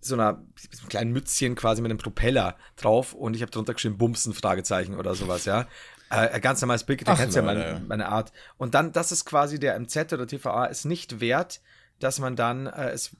[0.00, 3.72] so einer so einem kleinen Mützchen quasi mit einem Propeller drauf und ich habe drunter
[3.72, 5.68] geschrieben Bumsen Fragezeichen oder sowas, ja.
[6.12, 8.32] Äh, ein ganz normales du Ach, kennst ja meine, meine Art.
[8.58, 11.62] Und dann, das ist quasi der MZ oder TVA ist nicht wert,
[12.00, 13.16] dass man dann äh, es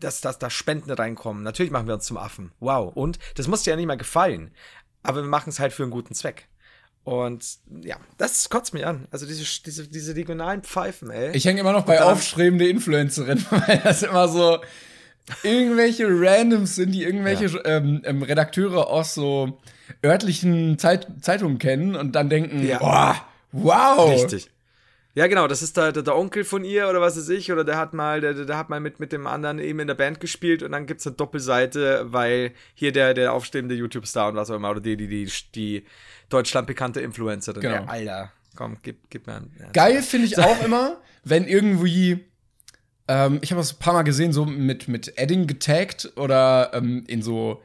[0.00, 1.42] dass, dass da Spenden reinkommen.
[1.42, 2.52] Natürlich machen wir uns zum Affen.
[2.60, 2.94] Wow.
[2.94, 4.52] Und das muss dir ja nicht mal gefallen.
[5.02, 6.46] Aber wir machen es halt für einen guten Zweck.
[7.02, 9.08] Und ja, das kotzt mich an.
[9.10, 11.34] Also diese, diese, diese regionalen Pfeifen, ey.
[11.36, 14.60] Ich hänge immer noch bei aufstrebende Influencerinnen, weil das immer so
[15.42, 19.58] irgendwelche Randoms sind, die irgendwelche ähm, ähm, Redakteure aus so
[20.04, 22.78] örtlichen Zeit Zeitungen kennen und dann denken, Ja.
[22.80, 23.14] oh,
[23.52, 24.10] wow.
[24.10, 24.50] Richtig.
[25.14, 27.64] Ja, genau, das ist der, der, der Onkel von ihr oder was weiß ich, oder
[27.64, 30.20] der hat mal, der, der hat mal mit, mit dem anderen eben in der Band
[30.20, 34.54] gespielt und dann gibt's eine Doppelseite, weil hier der, der aufstrebende YouTube-Star und was auch
[34.56, 35.84] immer, oder die, die, die, die
[36.28, 37.60] Deutschland bekannte Influencerin.
[37.60, 37.74] Genau.
[37.74, 39.50] Ja, Alter, komm, gib, gib mir einen.
[39.58, 39.70] Ja.
[39.72, 42.24] Geil finde ich auch immer, wenn irgendwie,
[43.08, 47.04] ähm, ich habe das ein paar Mal gesehen, so mit, mit Edding getaggt oder ähm,
[47.06, 47.62] in so,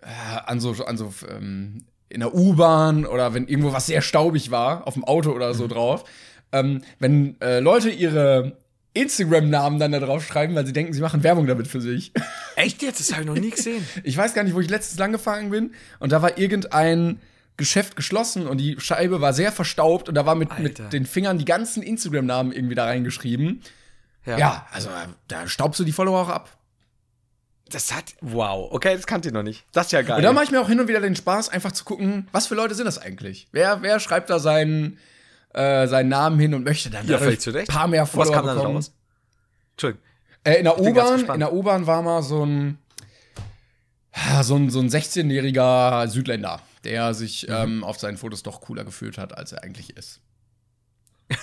[0.00, 0.06] äh,
[0.46, 4.86] an so, an so, ähm, in der U-Bahn oder wenn irgendwo was sehr staubig war,
[4.86, 6.04] auf dem Auto oder so drauf.
[6.52, 8.56] Ähm, wenn äh, Leute ihre
[8.94, 12.12] Instagram-Namen dann da drauf schreiben, weil sie denken, sie machen Werbung damit für sich.
[12.56, 13.00] Echt jetzt?
[13.00, 13.84] Das habe ich noch nie gesehen.
[14.04, 17.20] Ich weiß gar nicht, wo ich letztens lang gefahren bin und da war irgendein
[17.56, 21.38] Geschäft geschlossen und die Scheibe war sehr verstaubt und da war mit, mit den Fingern
[21.38, 23.62] die ganzen Instagram-Namen irgendwie da reingeschrieben.
[24.26, 24.90] Ja, also
[25.28, 26.50] da staubst du die Follower auch ab.
[27.68, 29.64] Das hat, wow, okay, das kannte ich noch nicht.
[29.72, 30.18] Das ist ja geil.
[30.18, 32.46] Und da mache ich mir auch hin und wieder den Spaß, einfach zu gucken, was
[32.46, 33.48] für Leute sind das eigentlich?
[33.52, 34.98] Wer, wer schreibt da seinen,
[35.52, 38.56] äh, seinen Namen hin und möchte dann Ja, ein paar mehr Was Follower kam dann
[38.56, 38.76] bekommen?
[38.76, 38.92] raus?
[39.72, 40.04] Entschuldigung.
[40.44, 42.78] Äh, in der U-Bahn, in der U-Bahn war mal so ein,
[44.42, 47.54] so ein, so ein 16-jähriger Südländer, der sich Mhm.
[47.54, 50.20] ähm, auf seinen Fotos doch cooler gefühlt hat, als er eigentlich ist.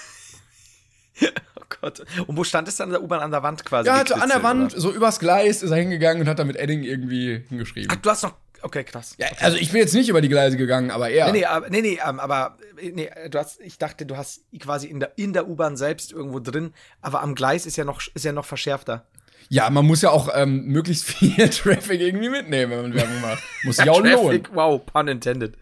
[1.81, 2.03] Gott.
[2.27, 3.87] Und wo stand es dann an der U-Bahn an der Wand quasi?
[3.87, 4.81] Ja, also an der Wand, oder?
[4.81, 7.89] so übers Gleis ist er hingegangen und hat da mit Edding irgendwie hingeschrieben.
[7.91, 9.15] Ach, du hast noch, okay, krass.
[9.17, 11.27] ja, also ich bin jetzt nicht über die Gleise gegangen, aber er.
[11.27, 14.41] Nee, nee, aber, nee, nee, ähm, aber äh, nee, du hast, ich dachte, du hast
[14.59, 18.01] quasi in der, in der U-Bahn selbst irgendwo drin, aber am Gleis ist ja noch,
[18.13, 19.05] ist ja noch verschärfter.
[19.49, 23.43] Ja, man muss ja auch ähm, möglichst viel Traffic irgendwie mitnehmen, wenn man Werbung macht.
[23.63, 24.13] Muss sich auch lohnen.
[24.13, 25.57] Traffic, wow, pun intended.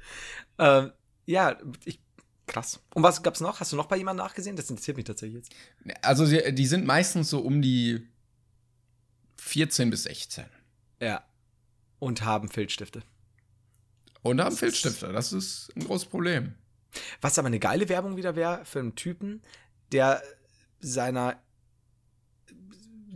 [0.59, 0.91] Ähm,
[1.26, 1.99] ja, ich,
[2.52, 2.80] krass.
[2.93, 3.60] Und was gab's noch?
[3.60, 4.56] Hast du noch bei jemandem nachgesehen?
[4.56, 5.56] Das interessiert mich tatsächlich jetzt.
[6.02, 8.08] Also die sind meistens so um die
[9.38, 10.45] 14 bis 16.
[10.99, 11.24] Ja.
[11.99, 13.04] Und haben Filzstifte.
[14.22, 15.12] Und haben Filzstifte.
[15.12, 16.54] Das ist ein großes Problem.
[17.22, 19.41] Was aber eine geile Werbung wieder wäre für einen Typen,
[19.91, 20.22] der
[20.80, 21.41] seiner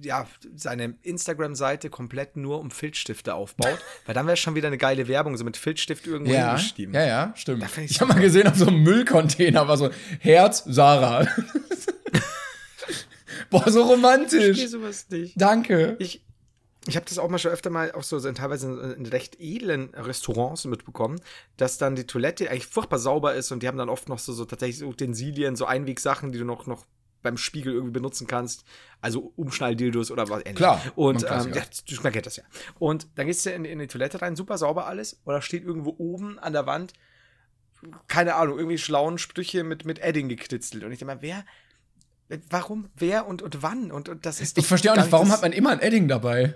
[0.01, 5.07] ja, seine Instagram-Seite komplett nur um Filzstifte aufbaut, weil dann wäre schon wieder eine geile
[5.07, 6.93] Werbung, so mit Filzstift irgendwo Ja, hingeschrieben.
[6.93, 7.63] ja, ja, stimmt.
[7.63, 9.89] Ich ich's habe mal gesehen auf so einem Müllcontainer war so
[10.19, 11.27] Herz Sarah.
[13.49, 14.67] Boah, so Ich romantisch.
[14.67, 15.39] sowas nicht.
[15.39, 15.95] Danke.
[15.99, 16.23] Ich,
[16.87, 19.89] ich habe das auch mal schon öfter mal auch so teilweise in, in recht edlen
[19.93, 21.19] Restaurants mitbekommen,
[21.57, 24.33] dass dann die Toilette eigentlich furchtbar sauber ist und die haben dann oft noch so,
[24.33, 26.85] so tatsächlich so Utensilien, so Einwegsachen, die du noch, noch
[27.25, 28.63] beim Spiegel irgendwie benutzen kannst.
[29.01, 30.57] Also Umschnalldildos oder was ähnliches.
[30.57, 31.61] Klar, Und man ähm, ja.
[31.61, 32.43] ja, du- man kennt das ja.
[32.79, 35.19] Und dann gehst du in, in die Toilette rein, super sauber alles.
[35.25, 36.93] Oder steht irgendwo oben an der Wand,
[38.07, 40.83] keine Ahnung, irgendwie schlauen Sprüche mit, mit Edding gekritzelt.
[40.83, 41.45] Und ich denke mal, wer,
[42.49, 43.91] warum, wer und, und wann?
[43.91, 46.55] Und, und das ist Ich verstehe auch nicht, warum hat man immer ein Edding dabei?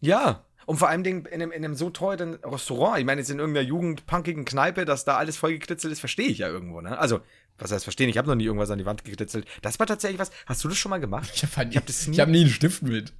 [0.00, 0.44] ja.
[0.64, 3.66] Und vor allem in einem, in einem so teuren Restaurant, ich meine, jetzt in irgendeiner
[3.66, 6.96] jugendpunkigen Kneipe, dass da alles vollgekritzelt ist, verstehe ich ja irgendwo, ne?
[6.96, 7.18] Also,
[7.62, 8.08] was heißt verstehen?
[8.08, 9.46] Ich habe noch nie irgendwas an die Wand gekritzelt.
[9.62, 10.30] Das war tatsächlich was.
[10.46, 11.30] Hast du das schon mal gemacht?
[11.34, 13.12] Ich habe Ich hab das nie- hab nie einen Stift mit.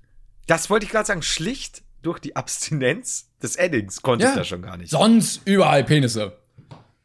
[0.47, 4.63] Das wollte ich gerade sagen, schlicht durch die Abstinenz des Eddings konnte ich das schon
[4.63, 4.91] gar nicht.
[4.91, 6.37] Sonst überall Penisse.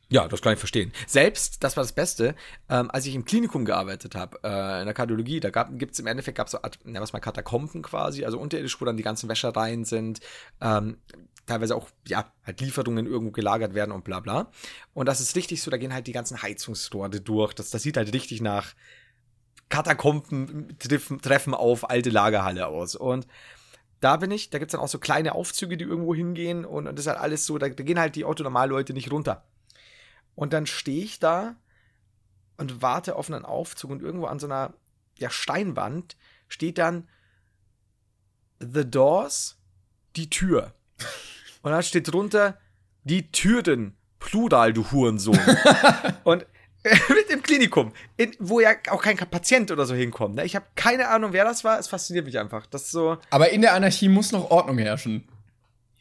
[0.09, 0.93] Ja, das kann ich verstehen.
[1.05, 2.33] Selbst, das war das Beste,
[2.69, 6.07] ähm, als ich im Klinikum gearbeitet habe, äh, in der Kardiologie, da gab, gibt's im
[6.07, 9.27] Endeffekt gab's so, Art- na, was mal Katakomben quasi, also unterirdisch, wo dann die ganzen
[9.27, 10.21] Wäschereien sind,
[10.61, 10.97] ähm,
[11.47, 14.51] teilweise auch, ja, halt Lieferungen irgendwo gelagert werden und bla bla.
[14.93, 17.53] Und das ist richtig so, da gehen halt die ganzen Heizungsrohre durch.
[17.53, 18.75] Das, das sieht halt richtig nach
[19.69, 22.95] Katakomben treffen, treffen auf alte Lagerhalle aus.
[22.95, 23.27] Und
[23.99, 26.95] da bin ich, da gibt's dann auch so kleine Aufzüge, die irgendwo hingehen und, und
[26.95, 29.43] das ist halt alles so, da, da gehen halt die Autonormalleute nicht runter.
[30.35, 31.55] Und dann stehe ich da
[32.57, 34.73] und warte auf einen Aufzug und irgendwo an so einer
[35.17, 36.15] ja, Steinwand
[36.47, 37.07] steht dann
[38.59, 39.57] The Doors,
[40.15, 40.73] die Tür.
[41.67, 42.57] Und dann steht drunter
[43.03, 45.37] die Türen, Plural, du Hurensohn.
[46.23, 46.45] und
[47.09, 50.35] mit im Klinikum, in, wo ja auch kein Patient oder so hinkommt.
[50.35, 50.45] Ne?
[50.45, 51.77] Ich habe keine Ahnung, wer das war.
[51.77, 52.65] Es fasziniert mich einfach.
[52.67, 55.27] Das so Aber in der Anarchie muss noch Ordnung herrschen.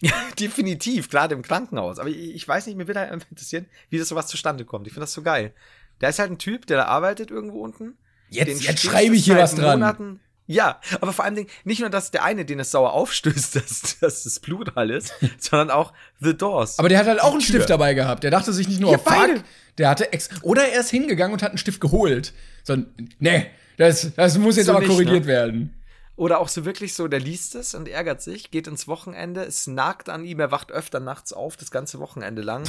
[0.39, 1.99] definitiv, gerade im Krankenhaus.
[1.99, 4.87] Aber ich, ich weiß nicht, mir würde halt einfach interessieren, wie das sowas zustande kommt.
[4.87, 5.53] Ich finde das so geil.
[5.99, 7.97] Da ist halt ein Typ, der da arbeitet irgendwo unten.
[8.29, 9.81] Jetzt, jetzt schreibe ich hier was dran.
[9.81, 13.99] Monaten- Ja, aber vor allem nicht nur, dass der eine, den es sauer aufstößt, dass,
[14.01, 16.79] dass das Plural ist, sondern auch The Doors.
[16.79, 17.47] Aber der hat halt auch einen Tür.
[17.57, 18.23] Stift dabei gehabt.
[18.23, 19.43] Der dachte sich nicht nur, Ja, oh, fuck,
[19.79, 22.33] der hatte ex oder er ist hingegangen und hat einen Stift geholt.
[22.63, 22.77] So,
[23.19, 25.27] nee, das, das muss jetzt So aber nicht, korrigiert ne?
[25.27, 25.75] werden.
[26.17, 29.67] Oder auch so wirklich so, der liest es und ärgert sich, geht ins Wochenende, es
[29.67, 32.63] nagt an ihm, er wacht öfter nachts auf, das ganze Wochenende lang.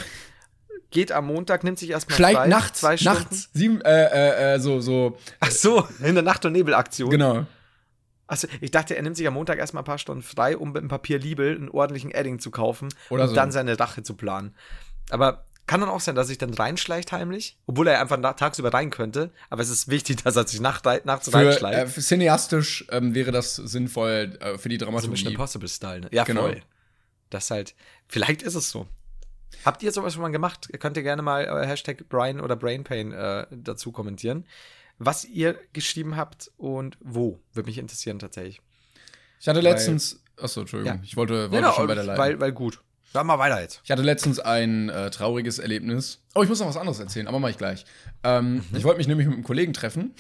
[0.92, 3.20] geht am Montag, nimmt sich erstmal Schleicht frei, nachts, zwei Stunden.
[3.20, 7.10] nachts, sieben, äh, äh, äh, so, so, Ach so, in der Nacht- und Nebelaktion.
[7.10, 7.46] genau.
[8.28, 10.82] Achso, ich dachte, er nimmt sich am Montag erstmal ein paar Stunden frei, um mit
[10.82, 13.36] dem Papier Liebel einen ordentlichen Edding zu kaufen Oder und so.
[13.36, 14.54] dann seine Rache zu planen.
[15.10, 18.74] Aber kann dann auch sein, dass er sich dann reinschleicht heimlich, obwohl er einfach tagsüber
[18.74, 19.32] rein könnte.
[19.50, 21.78] Aber es ist wichtig, dass er sich nacht, nachts Für, reinschleicht.
[21.80, 25.28] äh, für cineastisch ähm, wäre das sinnvoll äh, für die so Mission Dramaturgie.
[25.34, 26.02] Impossible Style.
[26.02, 26.10] Ne?
[26.12, 26.42] Ja, Genau.
[26.44, 26.62] voll.
[27.30, 27.76] Das halt,
[28.08, 28.88] vielleicht ist es so.
[29.66, 30.70] Habt ihr sowas schon mal gemacht?
[30.80, 34.46] Könnt ihr gerne mal äh, Hashtag Brian oder Brainpain äh, dazu kommentieren.
[35.00, 38.62] Was ihr geschrieben habt und wo, würde mich interessieren tatsächlich.
[39.40, 41.04] Ich hatte letztens, achso, Entschuldigung, Ja.
[41.04, 42.20] ich wollte, wollte Genau, schon weiterleiten.
[42.20, 42.82] weil, weil gut.
[43.14, 43.80] Sag mal weiter jetzt.
[43.84, 46.20] Ich hatte letztens ein äh, trauriges Erlebnis.
[46.36, 47.86] Oh, ich muss noch was anderes erzählen, aber mach ich gleich.
[48.24, 50.14] Ähm, Ich wollte mich nämlich mit einem Kollegen treffen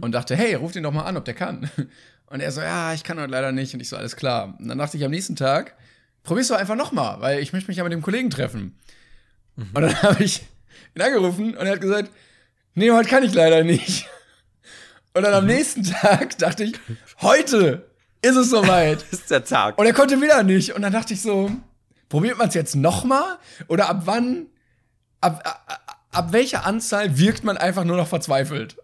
[0.00, 1.70] und dachte, hey, ruf den doch mal an, ob der kann.
[2.30, 3.72] Und er so, ja, ich kann heute leider nicht.
[3.74, 4.54] Und ich so, alles klar.
[4.58, 5.76] Und dann dachte ich am nächsten Tag,
[6.24, 8.76] probier's doch einfach noch mal, weil ich möchte mich ja mit dem Kollegen treffen.
[9.56, 10.42] Und dann habe ich
[10.96, 12.10] ihn angerufen und er hat gesagt,
[12.78, 14.06] nee, heute kann ich leider nicht.
[15.14, 16.74] Und dann am nächsten Tag dachte ich,
[17.20, 17.90] heute
[18.22, 19.02] ist es soweit.
[19.10, 19.78] Ist der Tag.
[19.78, 20.74] Und er konnte wieder nicht.
[20.74, 21.50] Und dann dachte ich so,
[22.08, 23.38] probiert man es jetzt nochmal?
[23.68, 24.46] Oder ab wann,
[25.20, 28.76] ab, ab, ab welcher Anzahl wirkt man einfach nur noch verzweifelt?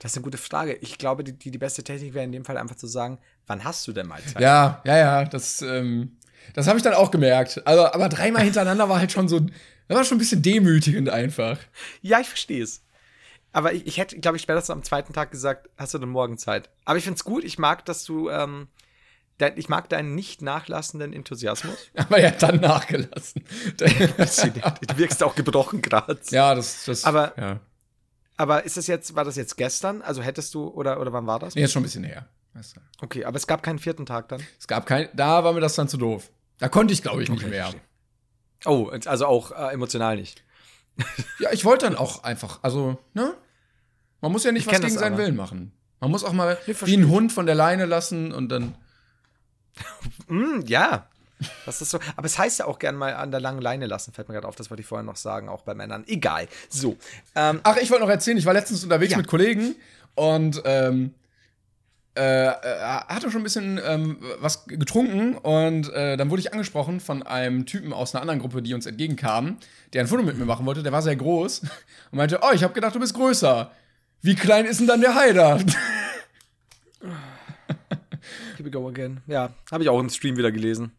[0.00, 0.74] Das ist eine gute Frage.
[0.74, 3.64] Ich glaube, die, die, die beste Technik wäre in dem Fall einfach zu sagen, wann
[3.64, 4.40] hast du denn mal Zeit?
[4.40, 6.16] Ja, ja, ja, das, ähm,
[6.54, 7.62] das habe ich dann auch gemerkt.
[7.66, 11.58] Also, aber dreimal hintereinander war halt schon so, das war schon ein bisschen demütigend einfach.
[12.02, 12.82] Ja, ich verstehe es.
[13.52, 16.38] Aber ich, ich hätte, glaube ich, spätestens am zweiten Tag gesagt, hast du denn morgen
[16.38, 16.70] Zeit?
[16.84, 17.42] Aber ich finde es gut.
[17.44, 18.68] Ich mag, dass du, ähm,
[19.38, 21.76] dein, ich mag deinen nicht nachlassenden Enthusiasmus.
[21.96, 23.44] Aber er hat dann nachgelassen.
[23.76, 23.86] du
[24.98, 26.18] wirkst auch gebrochen gerade.
[26.30, 27.60] ja, das, das, Aber- ja.
[28.36, 30.00] Aber ist das jetzt, war das jetzt gestern?
[30.00, 31.54] Also hättest du, oder, oder wann war das?
[31.54, 32.26] Nee, ist schon ein bisschen her.
[32.54, 32.80] Weißt du.
[33.00, 34.42] Okay, aber es gab keinen vierten Tag dann.
[34.58, 36.30] Es gab kein, da war mir das dann zu doof.
[36.58, 37.72] Da konnte ich, glaube ich, nicht mehr.
[38.66, 40.44] Oh, also auch äh, emotional nicht.
[41.38, 43.34] Ja, ich wollte dann auch einfach, also, ne?
[44.20, 45.22] Man muss ja nicht Ich was gegen seinen aber.
[45.22, 45.72] Willen machen.
[46.00, 47.08] Man muss auch mal wie einen.
[47.08, 48.74] Hund von der Leine lassen und dann.
[50.28, 51.08] Mm, ja.
[51.64, 51.98] Das ist so.
[52.16, 54.46] Aber es heißt ja auch gern mal an der langen Leine lassen, fällt mir gerade
[54.46, 56.04] auf, das wollte ich vorher noch sagen, auch bei Männern.
[56.06, 56.48] Egal.
[56.68, 56.96] So.
[57.34, 59.16] Ähm, Ach, ich wollte noch erzählen, ich war letztens unterwegs Ja.
[59.16, 59.74] mit Kollegen
[60.16, 61.14] und ähm,
[62.16, 62.52] äh, äh,
[63.08, 67.66] hatte schon ein bisschen ähm, was getrunken und äh, dann wurde ich angesprochen von einem
[67.66, 69.58] Typen aus einer anderen Gruppe, die uns entgegenkam,
[69.92, 70.82] der ein Foto mit mir machen wollte.
[70.82, 71.60] Der war sehr groß
[72.10, 73.70] und meinte: Oh, ich habe gedacht, du bist größer.
[74.22, 75.58] Wie klein ist denn dann der Haider?
[77.00, 79.20] Here we go again.
[79.26, 80.92] Ja, habe ich auch im Stream wieder gelesen.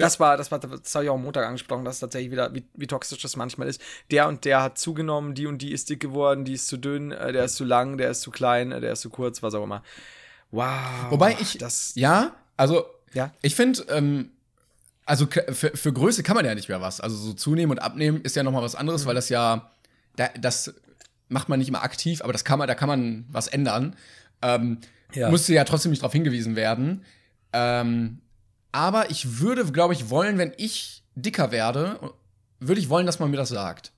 [0.00, 2.64] Das war, das war, das habe ich auch am Montag angesprochen, dass tatsächlich wieder, wie,
[2.74, 3.80] wie toxisch das manchmal ist.
[4.10, 7.12] Der und der hat zugenommen, die und die ist dick geworden, die ist zu dünn,
[7.12, 9.54] äh, der ist zu lang, der ist zu klein, äh, der ist zu kurz, was
[9.54, 9.82] auch immer.
[10.50, 10.66] Wow.
[11.10, 14.30] Wobei ich, das, ja, also ja, Ich finde, ähm,
[15.04, 17.00] also für, für Größe kann man ja nicht mehr was.
[17.00, 19.70] Also so zunehmen und abnehmen ist ja noch mal was anderes, weil das ja,
[20.16, 20.74] da, das
[21.28, 23.96] macht man nicht immer aktiv, aber das kann man, da kann man was ändern.
[24.42, 24.78] Ähm,
[25.12, 25.28] Ja.
[25.28, 27.04] Musste ja trotzdem nicht darauf hingewiesen werden.
[27.52, 28.18] Ähm,
[28.72, 31.98] aber ich würde, glaube ich, wollen, wenn ich dicker werde,
[32.60, 33.92] würde ich wollen, dass man mir das sagt.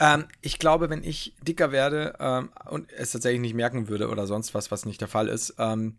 [0.00, 4.26] Ähm, ich glaube, wenn ich dicker werde ähm, und es tatsächlich nicht merken würde oder
[4.26, 5.98] sonst was, was nicht der Fall ist, ähm,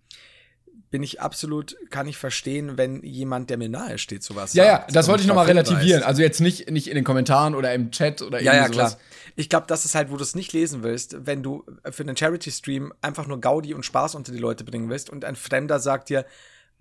[0.90, 4.72] bin ich absolut, kann ich verstehen, wenn jemand, der mir nahe steht, sowas Ja, ja,
[4.80, 5.86] sagt das wollte ich nochmal relativieren.
[5.86, 6.06] hinweist.
[6.06, 8.98] Also jetzt nicht, nicht in den Kommentaren oder im Chat oder Ja, ja, sowas.
[8.98, 8.98] klar.
[9.38, 12.18] Ich glaube, das ist halt, wo du es nicht lesen willst, wenn du für einen
[12.18, 16.10] Charity-Stream einfach nur Gaudi und Spaß unter die Leute bringen willst und ein Fremder sagt
[16.10, 16.26] dir,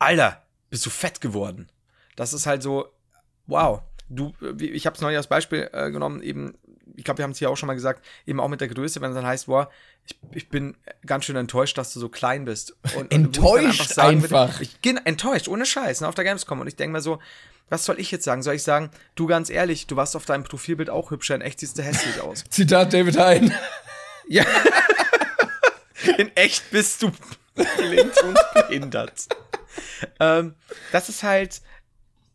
[0.00, 1.68] Alter, bist du fett geworden.
[2.16, 2.88] Das ist halt so,
[3.46, 3.82] wow.
[4.08, 6.54] Du, wie- ich habe es neulich als Beispiel äh, genommen, eben,
[6.96, 9.00] ich glaube, wir haben es hier auch schon mal gesagt, eben auch mit der Größe,
[9.00, 9.70] wenn es dann heißt, boah,
[10.04, 12.74] ich, ich bin ganz schön enttäuscht, dass du so klein bist.
[12.96, 14.60] Und, ich Enttäuscht sagen würde, einfach.
[14.60, 16.60] ich bin enttäuscht, ohne Scheiß, ne, auf der Gamescom.
[16.60, 17.20] Und ich denke mir so,
[17.68, 18.42] was soll ich jetzt sagen?
[18.42, 21.60] Soll ich sagen, du ganz ehrlich, du warst auf deinem Profilbild auch hübscher, in echt
[21.60, 22.42] siehst du hässlich aus.
[22.50, 23.54] Zitat David Hein.
[24.28, 24.44] Ja.
[26.18, 27.10] In echt bist du
[27.76, 29.26] blind und behindert.
[30.20, 30.54] ähm,
[30.92, 31.60] das ist halt,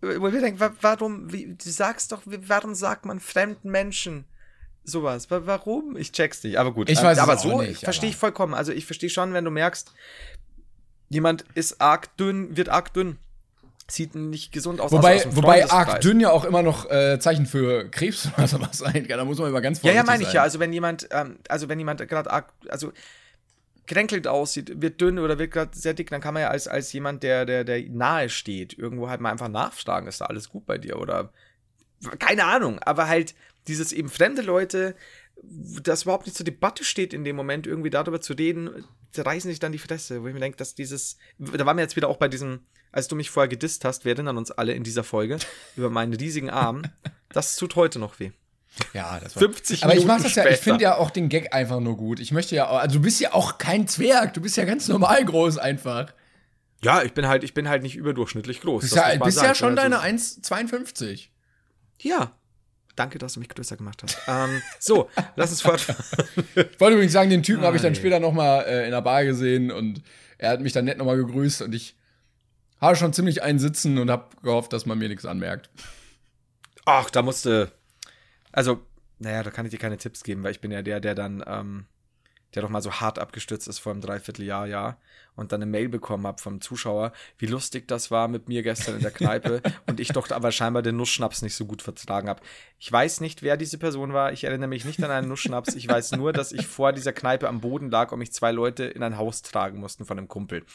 [0.01, 4.25] wo wir denken, wa- warum, wie, du sagst doch, warum sagt man fremden Menschen
[4.83, 5.31] sowas?
[5.31, 5.97] Wa- Warum?
[5.97, 6.89] Ich check's nicht, aber gut.
[6.89, 8.53] Ich weiß es aber auch so nicht, verstehe aber- ich vollkommen.
[8.53, 9.91] Also ich verstehe schon, wenn du merkst,
[11.09, 13.17] jemand ist arg dünn, wird arg dünn.
[13.87, 14.91] Sieht nicht gesund aus.
[14.91, 18.47] Wobei, also aus wobei arg dünn ja auch immer noch äh, Zeichen für Krebs oder
[18.47, 19.17] sowas sein kann.
[19.19, 20.35] Da muss man immer ganz Ja, vorsichtig ja, meine ich sein.
[20.35, 20.41] ja.
[20.41, 22.91] Also wenn jemand, ähm, also wenn jemand gerade arg, also
[23.87, 26.91] kränkelt aussieht, wird dünn oder wird gerade sehr dick, dann kann man ja als, als
[26.93, 30.65] jemand, der, der, der nahe steht, irgendwo halt mal einfach nachfragen, ist da alles gut
[30.65, 31.31] bei dir oder
[32.19, 33.35] keine Ahnung, aber halt
[33.67, 34.95] dieses eben fremde Leute
[35.47, 39.59] das überhaupt nicht zur Debatte steht in dem Moment, irgendwie darüber zu reden, reißen sich
[39.59, 42.17] dann die Fresse, wo ich mir denke, dass dieses, da waren wir jetzt wieder auch
[42.17, 42.59] bei diesem,
[42.91, 45.37] als du mich vorher gedisst hast, wir erinnern uns alle in dieser Folge,
[45.75, 46.83] über meinen riesigen Arm,
[47.29, 48.31] das tut heute noch weh.
[48.93, 50.63] Ja, das war 50 Aber ich mach das ja, ich später.
[50.63, 52.19] finde ja auch den Gag einfach nur gut.
[52.19, 54.87] Ich möchte ja auch, also du bist ja auch kein Zwerg, du bist ja ganz
[54.87, 56.13] normal groß einfach.
[56.83, 58.81] Ja, ich bin halt, ich bin halt nicht überdurchlich groß.
[58.81, 61.29] Du bist das ja, bist ja schon Also- deine 1,52.
[62.01, 62.33] Ja.
[62.95, 64.17] Danke, dass du mich größer gemacht hast.
[64.27, 66.03] ähm, so, lass uns fortfahren.
[66.55, 69.01] Ich wollte übrigens sagen, den Typen habe ich dann später noch mal äh, in der
[69.01, 70.01] Bar gesehen und
[70.37, 71.95] er hat mich dann nett noch mal gegrüßt und ich
[72.79, 75.69] habe schon ziemlich einen sitzen und habe gehofft, dass man mir nichts anmerkt.
[76.85, 77.71] Ach, da musste.
[78.55, 78.79] Also,
[79.19, 81.43] naja, da kann ich dir keine Tipps geben, weil ich bin ja der, der dann,
[81.45, 81.87] ähm,
[82.53, 84.97] der doch mal so hart abgestürzt ist vor einem Dreivierteljahr, ja,
[85.35, 88.95] und dann eine Mail bekommen habe vom Zuschauer, wie lustig das war mit mir gestern
[88.95, 92.41] in der Kneipe und ich doch aber scheinbar den Nussschnaps nicht so gut vertragen habe.
[92.79, 94.31] Ich weiß nicht, wer diese Person war.
[94.31, 95.75] Ich erinnere mich nicht an einen Nussschnaps.
[95.75, 98.85] Ich weiß nur, dass ich vor dieser Kneipe am Boden lag und mich zwei Leute
[98.85, 100.65] in ein Haus tragen mussten von einem Kumpel.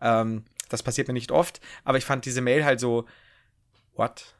[0.00, 3.04] Ähm, das passiert mir nicht oft, aber ich fand diese Mail halt so,
[3.94, 4.35] what?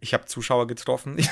[0.00, 1.16] Ich habe Zuschauer getroffen.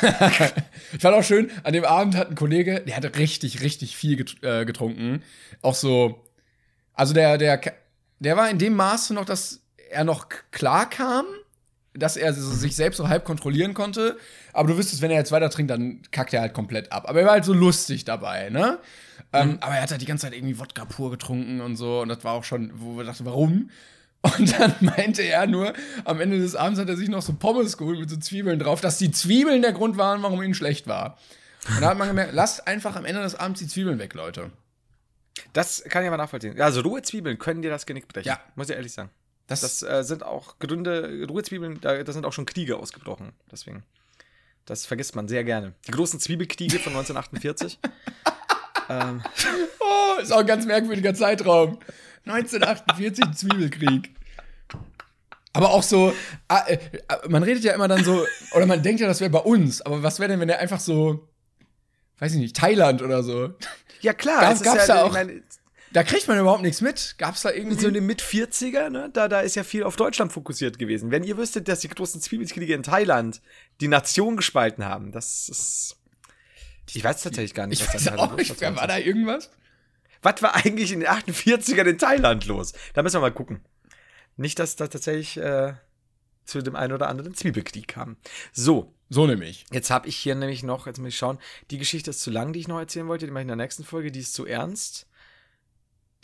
[0.93, 4.25] Ich fand auch schön, an dem Abend hat ein Kollege, der hatte richtig, richtig viel
[4.43, 5.23] äh, getrunken.
[5.63, 6.25] Auch so,
[6.95, 7.61] also der, der,
[8.19, 9.61] der war in dem Maße noch, dass
[9.91, 11.27] er noch klar kam,
[11.95, 14.17] dass er sich selbst so halb kontrollieren konnte.
[14.53, 17.09] Aber du wüsstest, wenn er jetzt weiter trinkt, dann kackt er halt komplett ab.
[17.09, 18.79] Aber er war halt so lustig dabei, ne?
[19.33, 22.01] Ähm, aber er hat halt die ganze Zeit irgendwie Wodka pur getrunken und so.
[22.01, 23.71] Und das war auch schon, wo wir dachten, warum?
[24.39, 25.73] Und dann meinte er nur,
[26.05, 28.81] am Ende des Abends hat er sich noch so Pommes geholt mit so Zwiebeln drauf,
[28.81, 31.19] dass die Zwiebeln der Grund waren, warum ihnen schlecht war.
[31.69, 34.51] Und da hat man gemerkt, lasst einfach am Ende des Abends die Zwiebeln weg, Leute.
[35.53, 36.61] Das kann ich aber nachvollziehen.
[36.61, 38.29] Also rohe Zwiebeln können dir das Genick brechen.
[38.29, 38.41] Ja.
[38.55, 39.11] Muss ich ehrlich sagen.
[39.47, 43.33] Das, Das äh, sind auch Gründe, rohe Zwiebeln, da, da sind auch schon Kriege ausgebrochen.
[43.51, 43.83] Deswegen.
[44.65, 45.75] Das vergisst man sehr gerne.
[45.87, 47.79] Die großen Zwiebelkriege von 1948.
[48.89, 49.23] ähm,
[49.79, 51.79] oh, ist auch ein ganz merkwürdiger Zeitraum.
[52.25, 54.16] 1948 Zwiebelkrieg.
[55.57, 56.13] Aber auch so,
[56.49, 59.31] ah, äh, äh, man redet ja immer dann so, oder man denkt ja, das wäre
[59.31, 61.29] bei uns, aber was wäre denn, wenn der einfach so,
[62.19, 63.55] weiß ich nicht, Thailand oder so.
[64.01, 64.41] ja, klar.
[64.41, 65.43] Gab- es gab's ja, da auch- meine,
[65.93, 67.15] Da kriegt man überhaupt nichts mit.
[67.19, 67.81] Gab's da irgendwie.
[67.81, 71.11] so in den Mit-40er, ne, da, da ist ja viel auf Deutschland fokussiert gewesen.
[71.11, 73.41] Wenn ihr wüsstet, dass die großen Zwiebelkriege in Thailand
[73.81, 75.97] die Nation gespalten haben, das ist.
[76.93, 78.77] Ich weiß tatsächlich gar nicht, ich was weiß da auch nicht, war.
[78.77, 79.51] war da irgendwas?
[80.23, 82.73] Was war eigentlich in den 48ern in Thailand los?
[82.95, 83.61] Da müssen wir mal gucken.
[84.37, 85.75] Nicht, dass da tatsächlich äh,
[86.45, 88.17] zu dem einen oder anderen Zwiebelkrieg kam.
[88.53, 89.65] So, So nämlich.
[89.73, 91.39] jetzt habe ich hier nämlich noch, jetzt muss ich schauen,
[91.71, 93.57] die Geschichte ist zu lang, die ich noch erzählen wollte, die mache ich in der
[93.57, 95.07] nächsten Folge, die ist zu ernst.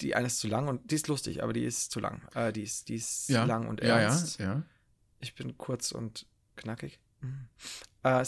[0.00, 2.22] Die eine ist zu lang und die ist lustig, aber die ist zu lang.
[2.34, 3.44] Äh, die ist, die ist Ja.
[3.44, 4.38] lang und ja, ernst.
[4.38, 4.62] ja, ja.
[5.20, 6.98] Ich bin kurz und knackig.
[7.20, 7.48] Mhm.
[8.02, 8.26] Äh, äh,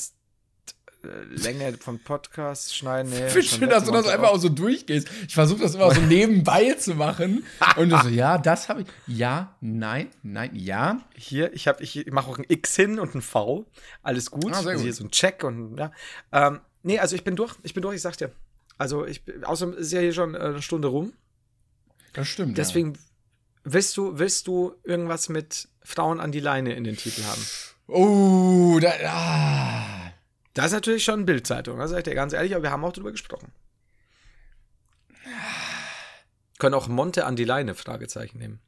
[1.30, 3.11] Länge vom Podcast schneiden.
[3.11, 5.09] Nee, Ich schön, dass du das einfach auch so durchgehst.
[5.28, 7.44] Ich versuche das immer so nebenbei zu machen.
[7.76, 8.88] Und du so, ja, das habe ich.
[9.07, 11.00] Ja, nein, nein, ja.
[11.14, 13.66] Hier, ich habe, ich mache auch ein X hin und ein V.
[14.02, 14.52] Alles gut.
[14.52, 14.80] Ah, also gut.
[14.80, 15.92] hier so ein Check und ja.
[16.32, 17.55] Ähm, nee, also ich bin durch.
[17.62, 18.30] Ich bin durch, ich sag's dir.
[18.78, 21.12] Also ich bin- außerdem ist ja hier schon äh, eine Stunde rum.
[22.12, 22.59] Das stimmt.
[22.59, 22.98] Deswegen
[23.64, 27.40] willst du, willst du irgendwas mit Frauen an die Leine in den Titel haben?
[27.88, 27.94] Ja.
[27.94, 28.92] Oh, da.
[29.05, 29.74] Ah.
[30.55, 32.92] Das ist natürlich schon Bildzeitung, das sag ich dir ganz ehrlich, aber wir haben auch
[32.92, 33.52] drüber gesprochen.
[36.59, 38.61] Können auch Monte an die Leine Fragezeichen nehmen.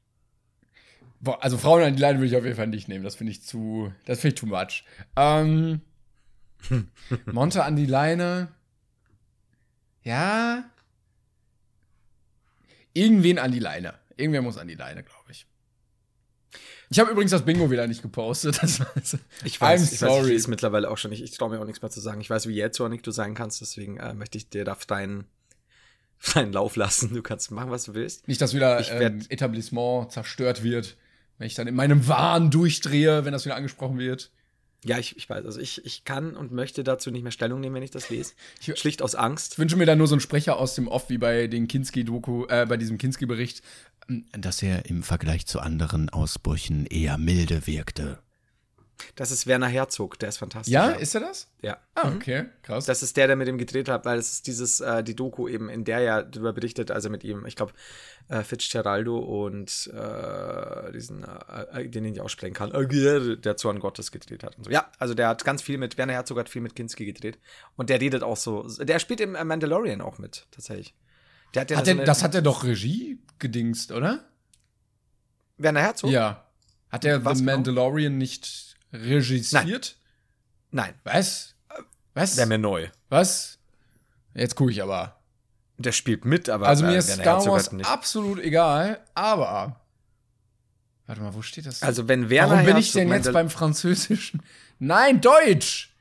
[1.21, 3.05] Boah, also Frauen an die Leine würde ich auf jeden Fall nicht nehmen.
[3.05, 3.93] Das finde ich zu.
[4.05, 4.85] Das finde ich too much.
[5.17, 5.81] Ähm,
[7.27, 8.49] Monte an die Leine.
[10.03, 10.65] Ja.
[12.93, 13.95] Irgendwen an die Leine.
[14.17, 15.47] Irgendwer muss an die Leine, glaube ich.
[16.91, 18.63] Ich habe übrigens das Bingo wieder nicht gepostet.
[18.63, 20.31] Das war so- Ich I'm weiß, ich weiß, sorry.
[20.31, 21.23] ich weiß mittlerweile auch schon nicht.
[21.23, 22.21] Ich traue mir auch nichts mehr zu sagen.
[22.21, 25.25] Ich weiß, wie jähzornig du sein kannst, deswegen äh, möchte ich dir da deinen,
[26.35, 27.13] deinen Lauf lassen.
[27.15, 28.29] Du kannst machen, was du willst.
[28.29, 30.97] Nicht, dass wieder Ich ähm, Etablissement zerstört wird,
[31.39, 34.31] wenn ich dann in meinem Wahn durchdrehe, wenn das wieder angesprochen wird.
[34.85, 35.45] Ja, ich, ich weiß.
[35.45, 38.35] Also ich, ich kann und möchte dazu nicht mehr Stellung nehmen, wenn ich das lese.
[38.65, 39.55] Ich- Schlicht aus Angst.
[39.55, 42.47] Ich wünsche mir da nur so einen Sprecher aus dem Off wie bei den Kinski-Doku,
[42.47, 43.63] äh, bei diesem Kinski-Bericht,
[44.33, 48.19] dass er im Vergleich zu anderen Ausbrüchen eher milde wirkte.
[49.15, 50.73] Das ist Werner Herzog, der ist fantastisch.
[50.73, 51.49] Ja, ist er das?
[51.63, 51.79] Ja.
[51.95, 52.87] Ah, okay, krass.
[52.87, 55.49] Das ist der, der mit ihm gedreht hat, weil es ist dieses, äh, die Doku
[55.49, 57.73] eben, in der er darüber berichtet, also mit ihm, ich glaube,
[58.29, 64.13] äh, Fitzgeraldo und äh, diesen, äh, äh, den ich nicht aussprechen kann, der Zorn Gottes
[64.13, 64.71] gedreht hat und so.
[64.71, 67.39] Ja, also der hat ganz viel mit, Werner Herzog hat viel mit Kinski gedreht
[67.77, 70.95] und der redet auch so, der spielt im äh, Mandalorian auch mit, tatsächlich.
[71.57, 74.25] Der hat ja hat so der, das hat er doch Regie gedingst, oder?
[75.59, 76.11] Werner Herzog?
[76.11, 76.45] Ja.
[76.91, 77.57] Hat er Was The genau?
[77.57, 79.97] Mandalorian nicht registriert?
[80.71, 80.95] Nein.
[81.05, 81.55] Was?
[82.15, 82.37] Was?
[82.37, 82.89] Wäre mir neu.
[83.09, 83.59] Was?
[84.35, 85.19] Jetzt gucke ich aber.
[85.79, 87.89] Der spielt mit, aber Also mir ist Werner Star Wars nicht.
[87.89, 89.81] absolut egal, aber.
[91.07, 91.83] Warte mal, wo steht das?
[91.83, 94.43] Also wenn Werner Warum bin ich Herzog denn jetzt Mandal- beim Französischen?
[94.79, 95.95] Nein, Deutsch!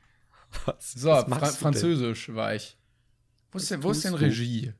[0.64, 1.46] Was, So, was Fra?
[1.48, 2.76] Französisch war ich.
[3.52, 4.14] Wo ist denn, wo ist denn?
[4.14, 4.72] Regie?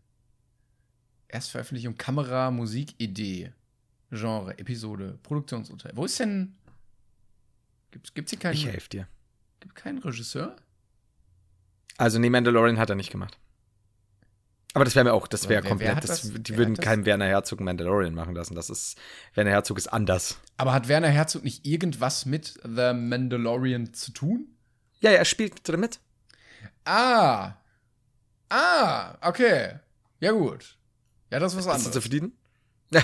[1.36, 3.52] Erstveröffentlichung, Kamera, Musik, Idee,
[4.10, 5.92] Genre, Episode, Produktionsurteil.
[5.94, 6.54] Wo ist denn.
[7.90, 9.08] Gibt's, gibt's hier keinen, Ich helfe dir.
[9.60, 10.56] gibt keinen Regisseur?
[11.98, 13.38] Also nee, Mandalorian hat er nicht gemacht.
[14.74, 17.06] Aber das wäre mir auch, das wäre wer komplett, das, das- die wer würden keinen
[17.06, 18.54] Werner Herzog Mandalorian machen lassen.
[18.54, 18.98] Das ist,
[19.34, 20.38] Werner Herzog ist anders.
[20.58, 24.48] Aber hat Werner Herzog nicht irgendwas mit The Mandalorian zu tun?
[25.00, 25.98] Ja, ja, er spielt drin mit.
[26.84, 27.54] Ah.
[28.50, 29.78] Ah, okay.
[30.20, 30.76] Ja, gut.
[31.30, 31.92] Ja, das ist was Bist du anderes.
[31.92, 32.32] zufrieden?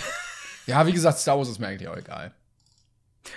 [0.67, 2.33] Ja, wie gesagt, Star Wars ist mir eigentlich auch egal.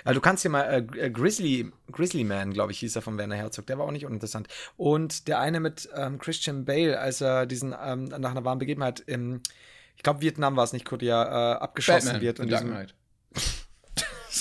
[0.04, 3.18] Also du kannst hier mal äh, äh, Grizzly, Grizzly Man, glaube ich, hieß er von
[3.18, 3.66] Werner Herzog.
[3.66, 4.48] Der war auch nicht uninteressant.
[4.76, 9.00] Und der eine mit ähm, Christian Bale, als er diesen ähm, nach einer warmen Begebenheit
[9.00, 9.42] im,
[9.96, 12.36] ich glaube Vietnam war es nicht, Korea, äh, abgeschossen wird.
[12.36, 12.94] The Und, Dark diesem, Knight.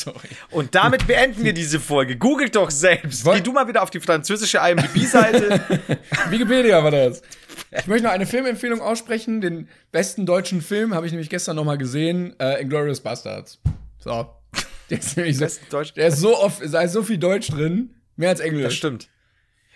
[0.02, 0.28] Sorry.
[0.52, 2.18] und damit beenden wir diese Folge.
[2.18, 3.24] Googelt doch selbst.
[3.26, 5.62] Woll- Geh du mal wieder auf die französische IMDb-Seite.
[6.30, 7.22] Wikipedia war das.
[7.78, 9.42] Ich möchte noch eine Filmempfehlung aussprechen.
[9.42, 13.60] Den besten deutschen Film habe ich nämlich gestern noch mal gesehen, äh, Inglourious Bastards.
[14.00, 14.30] So.
[14.90, 17.96] Der ist, nämlich so, Deutsch- der ist so oft, da ist so viel Deutsch drin,
[18.18, 18.64] mehr als Englisch.
[18.66, 19.10] Das stimmt.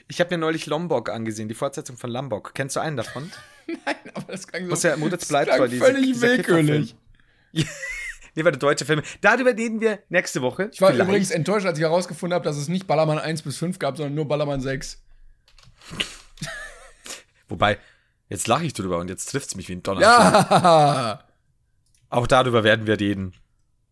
[0.08, 2.54] Ich habe mir neulich Lombok angesehen, die Fortsetzung von Lombok.
[2.54, 3.32] Kennst du einen davon?
[3.68, 6.96] Nein, aber das klang so, Muss ja- Mutter das bleibt treu, diese- völlig dieser willkürlich.
[8.44, 9.02] Der deutsche Film.
[9.22, 10.70] Darüber reden wir nächste Woche.
[10.74, 11.08] Ich war Vielleicht.
[11.10, 14.16] übrigens enttäuscht, als ich herausgefunden habe, dass es nicht Ballermann 1 bis 5 gab, sondern
[14.16, 15.02] nur Ballermann 6.
[17.48, 17.80] Wobei,
[18.30, 20.02] jetzt lache ich drüber und jetzt trifft's mich wie ein Donner.
[20.02, 21.24] Ja!
[22.10, 23.34] Auch darüber werden wir reden.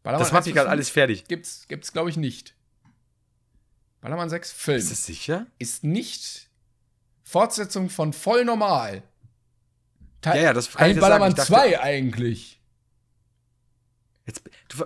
[0.03, 1.25] Ballermann Das macht 1 mich bis gerade 5 alles fertig.
[1.27, 2.55] Gibt's, gibt's glaube ich, nicht.
[4.01, 5.47] Ballermann 6 Film Ist das sicher?
[5.59, 6.49] ist nicht
[7.23, 9.03] Fortsetzung von Voll Normal.
[10.21, 11.01] Teil- Ja, ja, das kann Ein sagen.
[11.01, 12.56] Ballermann dachte- 2 eigentlich.
[14.27, 14.85] Jetzt, du,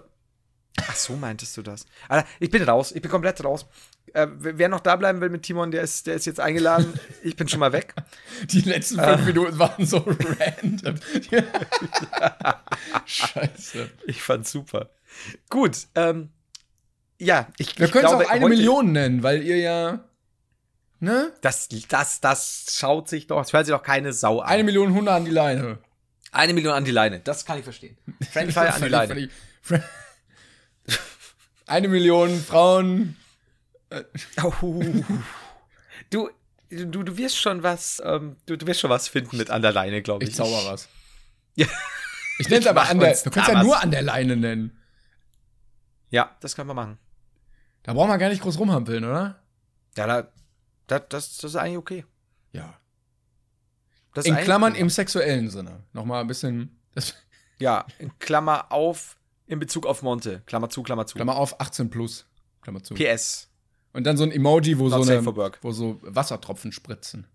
[0.78, 1.86] ach so meintest du das.
[2.08, 2.92] Alter, ich bin raus.
[2.94, 3.66] Ich bin komplett raus.
[4.14, 6.94] Äh, wer noch da bleiben will mit Timon, der ist, der ist jetzt eingeladen.
[7.24, 7.94] Ich bin schon mal weg.
[8.46, 10.96] Die letzten fünf Minuten waren so random.
[13.06, 13.90] Scheiße.
[14.08, 14.90] Ich fand's super.
[15.50, 15.88] Gut.
[15.94, 16.30] Ähm,
[17.20, 20.00] ja, ich, Wir können es auch eine Million nennen, weil ihr ja.
[21.00, 21.32] Ne?
[21.42, 24.50] Das, das, das schaut sich doch, das hört sich doch keine Sau an.
[24.50, 25.78] Eine Million Hunde an die Leine.
[26.32, 27.20] Eine Million an die Leine.
[27.20, 27.98] Das kann ich verstehen.
[28.32, 29.30] Friendly Fire an die Leine.
[31.68, 33.18] Eine Million Frauen.
[34.42, 34.82] Oh.
[36.10, 36.30] Du,
[36.70, 39.74] du, du wirst schon was, ähm, du, du wirst schon was finden mit an der
[39.74, 40.32] Leine, glaube ich.
[40.32, 40.88] Ich zauber was.
[41.56, 41.68] Ja.
[42.40, 43.14] Ich nenne es aber an der.
[43.16, 44.78] Du kannst da ja nur an der Leine nennen.
[46.10, 46.98] Ja, das können wir machen.
[47.84, 49.42] Da braucht man gar nicht groß rumhampeln, oder?
[49.98, 50.32] Ja, da,
[50.88, 52.06] das, das, das ist eigentlich okay.
[52.52, 52.81] Ja.
[54.14, 55.84] Das In Klammern im sexuellen Sinne.
[55.94, 56.78] Nochmal ein bisschen.
[57.60, 60.42] Ja, in Klammer auf, in Bezug auf Monte.
[60.48, 61.14] Klammer zu, Klammer zu.
[61.14, 62.26] Klammer auf, 18 plus.
[62.64, 62.96] Klammer zu.
[62.96, 63.50] PS.
[63.94, 67.28] Und dann so ein Emoji, wo so, Not eine, wo so Wassertropfen spritzen.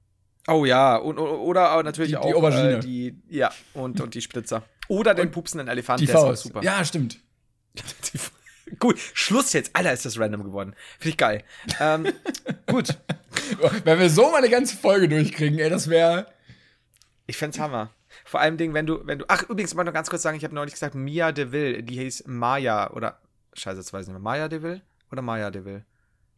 [0.48, 2.72] Oh ja, und, oder natürlich Die- auch die Aubergine.
[2.78, 4.64] Äh, die, ja, und, und die Spritzer.
[4.88, 6.42] Oder den pupsenden Elefant, Die der ist Faust.
[6.42, 6.62] super.
[6.64, 7.20] Ja, stimmt.
[8.80, 9.70] Gut, Schluss jetzt.
[9.76, 10.74] Alter, ist das random geworden.
[10.98, 11.44] Finde ich geil.
[11.78, 12.08] ähm,
[12.66, 12.98] gut,
[13.84, 16.26] Wenn wir so mal eine ganze Folge durchkriegen, ey, das wäre.
[17.26, 17.90] Ich fänd's Hammer.
[18.24, 19.24] Vor allem Ding, wenn du, wenn du.
[19.28, 21.98] Ach, übrigens, ich wollte noch ganz kurz sagen, ich habe neulich gesagt, Mia DeVille, die
[21.98, 23.20] hieß Maya oder.
[23.54, 24.20] Scheiße, jetzt weiß ich nicht mehr.
[24.20, 25.84] Maya DeVille oder Maya DeVille?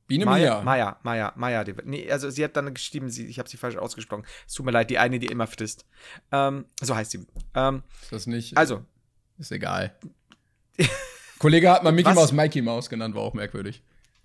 [0.07, 0.63] Biene Maya, Mia.
[0.63, 1.87] Maya, Maya, Maya DeVille.
[1.89, 4.25] Nee, also sie hat dann geschrieben, sie, ich habe sie falsch ausgesprochen.
[4.47, 5.85] Es tut mir leid, die eine, die immer frisst.
[6.33, 7.27] Ähm, so heißt sie.
[7.55, 8.57] Ähm, Ist das nicht?
[8.57, 8.85] also,
[9.39, 9.95] Ist egal.
[11.39, 12.15] Kollege hat mal Mickey?
[12.15, 13.83] Mouse Mikey Mouse genannt, war auch merkwürdig.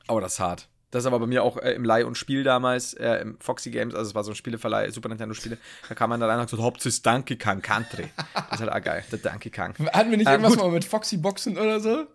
[0.07, 0.70] Oh, das ist hart.
[0.94, 3.72] Das ist aber bei mir auch äh, im Leih- und Spiel damals, äh, im Foxy
[3.72, 5.58] Games, also es war so ein Spieleverleih, Super Nintendo-Spiele,
[5.89, 8.12] da kam man da rein und hat gesagt, Hauptsache ist Donkey Kong Country.
[8.36, 9.74] Das ist halt auch geil, der Donkey Kong.
[9.91, 10.60] Hatten wir nicht Äh, irgendwas gut.
[10.62, 12.06] mal mit Foxy Boxen oder so?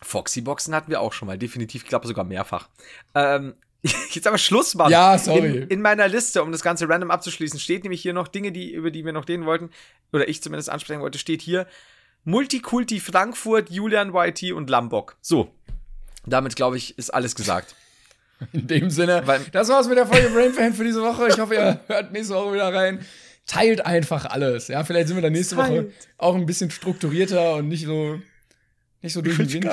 [0.00, 2.68] Foxy-Boxen hatten wir auch schon mal, definitiv, ich glaube sogar mehrfach.
[3.16, 3.54] Ähm,
[4.12, 4.92] jetzt aber Schluss machen.
[4.92, 5.62] Ja, sorry.
[5.62, 8.72] In, in meiner Liste, um das Ganze random abzuschließen, steht nämlich hier noch Dinge, die,
[8.72, 9.70] über die wir noch reden wollten,
[10.12, 11.66] oder ich zumindest ansprechen wollte, steht hier
[12.24, 15.16] Multikulti Frankfurt, Julian YT und Lambok.
[15.20, 15.52] So.
[16.26, 17.74] Damit, glaube ich, ist alles gesagt.
[18.52, 21.28] In dem Sinne, Weil- das war's mit der Folge Brain Fan für diese Woche.
[21.28, 23.04] Ich hoffe, ihr hört nächste Woche wieder rein.
[23.46, 24.68] Teilt einfach alles.
[24.68, 25.94] Ja, vielleicht sind wir dann nächste Woche Teilt.
[26.18, 28.18] auch ein bisschen strukturierter und nicht so,
[29.02, 29.68] nicht so durch den Wind.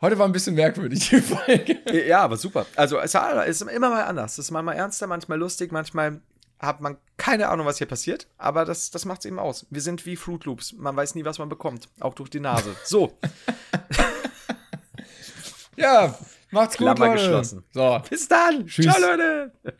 [0.00, 1.78] Heute war ein bisschen merkwürdig, die Folge.
[2.06, 2.66] Ja, aber super.
[2.76, 4.32] Also es ist immer mal anders.
[4.32, 6.20] Es ist manchmal ernster, manchmal lustig, manchmal
[6.58, 8.26] hat man keine Ahnung, was hier passiert.
[8.36, 9.66] Aber das, das macht es eben aus.
[9.70, 10.72] Wir sind wie Fruit Loops.
[10.74, 11.88] Man weiß nie, was man bekommt.
[12.00, 12.74] Auch durch die Nase.
[12.84, 13.16] So,
[15.76, 16.16] Ja,
[16.54, 17.22] macht's gut, Klammer Leute.
[17.22, 17.64] geschlossen.
[17.72, 18.00] So.
[18.08, 18.66] bis dann.
[18.66, 18.86] Tschüss.
[18.86, 19.52] Ciao, Leute.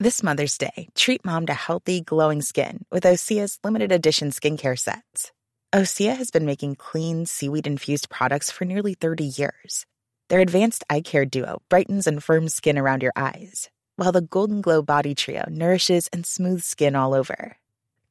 [0.00, 5.30] This Mother's Day, treat mom to healthy, glowing skin with Osea's limited edition skincare sets.
[5.72, 9.86] Osea has been making clean, seaweed infused products for nearly 30 years.
[10.28, 14.60] Their advanced eye care duo brightens and firms skin around your eyes, while the Golden
[14.60, 17.56] Glow Body Trio nourishes and smooths skin all over.